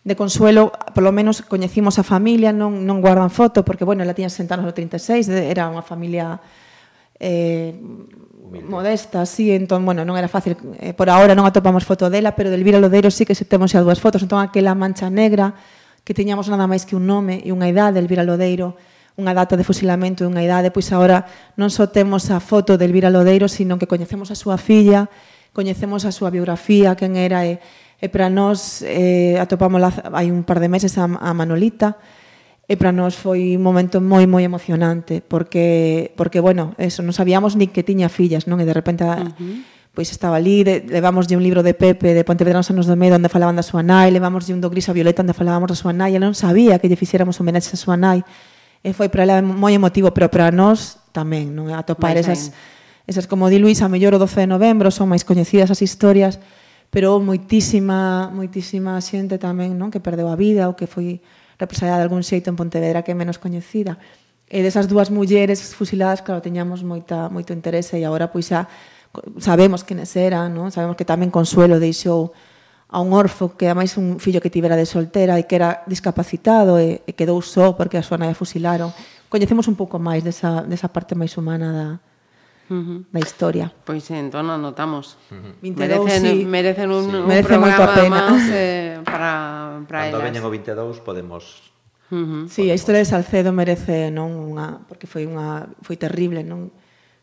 de 0.05 0.15
Consuelo, 0.17 0.71
polo 0.93 1.11
menos 1.17 1.41
coñecimos 1.41 1.97
a 1.97 2.05
familia, 2.05 2.53
non, 2.53 2.85
non 2.85 3.01
guardan 3.01 3.33
foto, 3.33 3.65
porque, 3.65 3.89
bueno, 3.89 4.05
ela 4.05 4.13
tiña 4.13 4.29
60 4.29 4.53
anos 4.53 4.69
no 4.69 4.77
36, 4.77 5.33
era 5.33 5.65
unha 5.73 5.81
familia 5.81 6.45
eh, 7.25 7.73
modesta, 8.63 9.23
así, 9.23 9.51
entón, 9.51 9.85
bueno, 9.85 10.05
non 10.05 10.21
era 10.21 10.29
fácil, 10.29 10.61
eh, 10.77 10.93
por 10.93 11.09
ahora 11.09 11.33
non 11.33 11.49
atopamos 11.49 11.89
foto 11.89 12.13
dela, 12.13 12.37
pero 12.37 12.53
de 12.53 12.61
Elvira 12.61 12.79
Lodeiro 12.79 13.09
sí 13.09 13.25
que 13.25 13.35
se 13.35 13.49
temos 13.49 13.73
xa 13.73 13.81
dúas 13.81 13.99
fotos, 13.99 14.21
entón 14.21 14.45
aquela 14.45 14.77
mancha 14.77 15.09
negra, 15.09 15.57
que 16.05 16.13
tiñamos 16.13 16.53
nada 16.53 16.69
máis 16.69 16.85
que 16.85 16.95
un 16.95 17.09
nome 17.09 17.41
e 17.41 17.51
unha 17.51 17.67
idade, 17.67 17.97
Elvira 17.97 18.23
Lodeiro, 18.23 18.77
unha 19.17 19.33
data 19.33 19.57
de 19.57 19.65
fusilamento 19.65 20.23
e 20.23 20.29
unha 20.29 20.45
idade, 20.45 20.69
pois 20.69 20.87
agora 20.93 21.25
non 21.57 21.73
só 21.73 21.89
temos 21.89 22.29
a 22.29 22.39
foto 22.39 22.77
de 22.77 22.85
Elvira 22.85 23.09
Lodeiro, 23.09 23.49
sino 23.49 23.81
que 23.81 23.89
coñecemos 23.89 24.29
a 24.29 24.37
súa 24.37 24.61
filla, 24.61 25.09
coñecemos 25.57 26.05
a 26.05 26.13
súa 26.13 26.29
biografía, 26.29 26.93
quen 26.95 27.17
era 27.17 27.49
e, 27.49 27.59
e 27.99 28.07
para 28.13 28.29
nós 28.29 28.85
eh, 28.85 29.41
atopamos 29.41 29.81
hai 30.13 30.29
un 30.29 30.45
par 30.45 30.61
de 30.61 30.69
meses 30.69 31.01
a, 31.01 31.09
a 31.09 31.31
Manolita, 31.33 31.97
E 32.65 32.81
para 32.81 32.97
nós 32.97 33.13
foi 33.13 33.61
un 33.61 33.63
momento 33.63 34.01
moi 34.01 34.25
moi 34.25 34.41
emocionante 34.41 35.21
porque 35.21 36.17
porque 36.17 36.41
bueno, 36.41 36.73
eso 36.81 37.05
non 37.05 37.13
sabíamos 37.13 37.61
ni 37.61 37.69
que 37.69 37.85
tiña 37.85 38.09
fillas, 38.09 38.49
non? 38.49 38.57
E 38.57 38.65
de 38.65 38.73
repente 38.73 39.05
ah, 39.05 39.21
uh 39.21 39.37
-huh. 39.37 39.57
pois 39.93 40.09
estaba 40.09 40.41
ali, 40.41 40.65
de, 40.65 40.81
levamos 40.89 41.29
de 41.29 41.37
un 41.37 41.45
libro 41.45 41.61
de 41.61 41.77
Pepe 41.77 42.17
de 42.17 42.25
Pontevedra 42.25 42.65
nos 42.65 42.73
anos 42.73 42.89
do 42.89 42.97
medo 42.97 43.21
onde 43.21 43.29
falaban 43.29 43.53
da 43.53 43.61
súa 43.61 43.85
nai, 43.85 44.09
levamos 44.09 44.49
de 44.49 44.57
un 44.57 44.65
do 44.65 44.73
Gris 44.73 44.89
a 44.89 44.97
Violeta 44.97 45.21
onde 45.21 45.37
falábamos 45.37 45.69
da 45.69 45.77
súa 45.77 45.93
nai, 45.93 46.17
ela 46.17 46.25
non 46.25 46.33
sabía 46.33 46.81
que 46.81 46.89
lle 46.89 46.97
fixéramos 46.97 47.37
homenaxe 47.37 47.77
a 47.77 47.81
súa 47.81 48.01
nai. 48.01 48.25
E 48.81 48.97
foi 48.97 49.13
para 49.13 49.29
ela 49.29 49.37
moi 49.45 49.77
emotivo, 49.77 50.09
pero 50.17 50.33
para 50.33 50.49
nós 50.49 51.05
tamén, 51.13 51.53
non? 51.53 51.69
Atopar 51.69 52.17
esas 52.17 52.57
esas 53.05 53.29
como 53.29 53.53
di 53.53 53.61
Luis, 53.61 53.85
a 53.85 53.93
mellor 53.93 54.17
o 54.17 54.19
12 54.19 54.41
de 54.41 54.49
novembro 54.49 54.89
son 54.89 55.13
máis 55.13 55.29
coñecidas 55.29 55.69
as 55.69 55.85
historias, 55.85 56.41
pero 56.89 57.21
moitísima 57.21 58.33
moitísima 58.33 58.97
xente 59.05 59.37
tamén, 59.37 59.77
non? 59.77 59.93
Que 59.93 60.01
perdeu 60.01 60.33
a 60.33 60.37
vida 60.41 60.65
ou 60.65 60.73
que 60.73 60.89
foi 60.89 61.21
represaliada 61.59 62.03
de 62.03 62.07
algún 62.07 62.23
xeito 62.23 62.51
en 62.51 62.57
Pontevedra 62.57 63.03
que 63.03 63.13
é 63.13 63.17
menos 63.17 63.39
coñecida. 63.39 63.99
E 64.47 64.61
eh, 64.61 64.63
desas 64.63 64.87
dúas 64.87 65.09
mulleres 65.09 65.61
fusiladas, 65.75 66.21
claro, 66.21 66.45
teñamos 66.45 66.85
moita, 66.85 67.33
moito 67.33 67.57
interese 67.57 67.97
e 67.97 68.05
agora 68.05 68.29
pois 68.29 68.51
xa 68.51 68.69
sabemos 69.39 69.87
quenes 69.87 70.11
eran, 70.19 70.55
non? 70.55 70.75
sabemos 70.75 70.99
que 70.99 71.07
tamén 71.07 71.31
Consuelo 71.31 71.79
deixou 71.79 72.35
a 72.91 73.03
un 73.03 73.11
orfo 73.15 73.59
que 73.59 73.67
ademais 73.67 73.95
un 73.99 74.23
fillo 74.23 74.39
que 74.39 74.51
tivera 74.51 74.79
de 74.79 74.87
soltera 74.87 75.39
e 75.39 75.47
que 75.47 75.59
era 75.59 75.83
discapacitado 75.91 76.79
e, 76.79 77.03
e 77.07 77.13
quedou 77.15 77.43
só 77.43 77.75
porque 77.75 77.99
a 77.99 78.07
súa 78.07 78.19
nai 78.19 78.35
fusilaron. 78.39 78.95
Coñecemos 79.31 79.67
un 79.67 79.75
pouco 79.75 79.99
máis 79.99 80.23
desa, 80.23 80.63
desa 80.63 80.91
parte 80.91 81.19
máis 81.19 81.35
humana 81.35 81.69
da, 81.75 81.89
uh 82.71 82.75
-huh. 82.75 82.99
da 83.13 83.21
historia. 83.21 83.73
Pois 83.85 84.05
entón 84.11 84.49
anotamos. 84.51 85.17
Uh 85.31 85.37
-huh. 85.37 85.53
22, 85.61 86.05
merecen, 86.05 86.23
sí. 86.23 86.45
merecen 86.45 86.89
un, 86.91 87.05
sí. 87.11 87.17
un 87.17 87.27
Merece 87.27 87.49
programa 87.49 87.85
a 87.85 87.95
pena. 87.95 88.21
máis 88.31 88.45
eh, 88.53 89.01
para, 89.09 89.31
para 89.89 89.99
Cando 90.09 90.19
elas. 90.21 90.27
veñen 90.29 90.45
o 90.45 90.51
22 90.51 91.01
podemos 91.01 91.73
Uh 92.13 92.17
-huh. 92.17 92.49
Sí, 92.53 92.71
a 92.71 92.77
historia 92.77 93.01
de 93.01 93.09
Salcedo 93.09 93.51
merece 93.51 94.13
non 94.13 94.37
unha 94.37 94.85
porque 94.87 95.09
foi 95.09 95.25
unha 95.25 95.73
foi 95.81 95.97
terrible, 95.97 96.45
non 96.45 96.69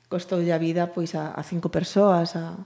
costoulle 0.09 0.49
a 0.51 0.59
vida 0.59 0.89
pois 0.89 1.13
a, 1.13 1.31
a 1.37 1.41
cinco 1.45 1.69
persoas, 1.69 2.33
a 2.35 2.57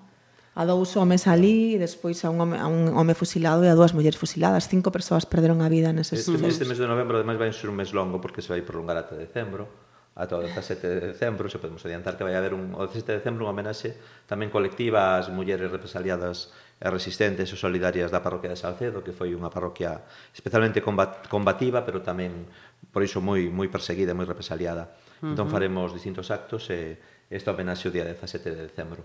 a 0.56 0.64
dous 0.64 0.96
homes 0.96 1.28
ali, 1.28 1.76
e 1.76 1.78
despois 1.78 2.24
a 2.24 2.32
un 2.32 2.40
home, 2.40 2.56
a 2.56 2.72
un 2.72 2.96
home 2.96 3.12
fusilado 3.12 3.68
e 3.68 3.70
a 3.70 3.76
dúas 3.76 3.92
mulleres 3.92 4.16
fusiladas. 4.16 4.72
Cinco 4.72 4.88
persoas 4.88 5.28
perderon 5.28 5.60
a 5.60 5.68
vida 5.68 5.92
neses 5.92 6.24
Este, 6.24 6.40
este 6.48 6.64
mes 6.64 6.80
de 6.80 6.88
novembro 6.88 7.20
ademais 7.20 7.36
vai 7.36 7.52
ser 7.52 7.68
un 7.68 7.76
mes 7.76 7.92
longo 7.92 8.24
porque 8.24 8.40
se 8.40 8.56
vai 8.56 8.64
prolongar 8.64 8.96
ata 8.96 9.20
decembro 9.20 9.68
ata 10.16 10.40
o 10.40 10.42
17 10.42 10.88
de 10.88 11.12
decembro, 11.12 11.52
se 11.52 11.60
podemos 11.60 11.84
adiantar 11.84 12.16
que 12.16 12.24
vai 12.24 12.40
haber 12.40 12.56
un, 12.56 12.72
o 12.72 12.88
17 12.88 13.12
de 13.12 13.18
decembro 13.20 13.44
unha 13.44 13.52
homenaxe 13.52 14.00
tamén 14.32 14.48
colectiva 14.48 15.20
ás 15.20 15.28
mulleres 15.28 15.68
represaliadas 15.68 16.56
e 16.80 16.88
resistentes 16.88 17.52
e 17.52 17.56
solidarias 17.60 18.16
da 18.16 18.24
parroquia 18.24 18.48
de 18.48 18.56
Salcedo, 18.56 19.04
que 19.04 19.12
foi 19.12 19.36
unha 19.36 19.52
parroquia 19.52 20.08
especialmente 20.32 20.80
combativa, 20.80 21.84
pero 21.84 22.00
tamén 22.00 22.48
por 22.96 23.04
iso 23.04 23.20
moi 23.20 23.52
moi 23.52 23.68
perseguida, 23.68 24.16
e 24.16 24.18
moi 24.18 24.24
represaliada. 24.24 24.96
Uh 25.20 25.28
-huh. 25.28 25.32
Entón 25.36 25.52
faremos 25.52 25.92
distintos 25.92 26.32
actos 26.32 26.72
e 26.72 26.96
esta 27.28 27.52
homenaxe 27.52 27.92
o 27.92 27.92
día 27.92 28.08
17 28.08 28.56
de 28.56 28.72
decembro. 28.72 29.04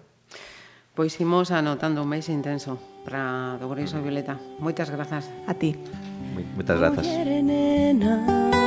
Pois 0.94 1.18
imos 1.18 1.50
anotando 1.50 2.06
un 2.06 2.10
mes 2.10 2.30
intenso 2.30 2.78
para 3.02 3.58
Douriso 3.58 3.98
uh 3.98 3.98
-huh. 3.98 4.06
Violeta. 4.06 4.38
Moitas 4.62 4.90
grazas. 4.94 5.26
A 5.50 5.54
ti. 5.58 5.74
Moi, 6.34 6.46
moitas 6.54 6.78
grazas. 6.78 7.02
Mujer, 7.02 7.42
nena. 7.42 8.59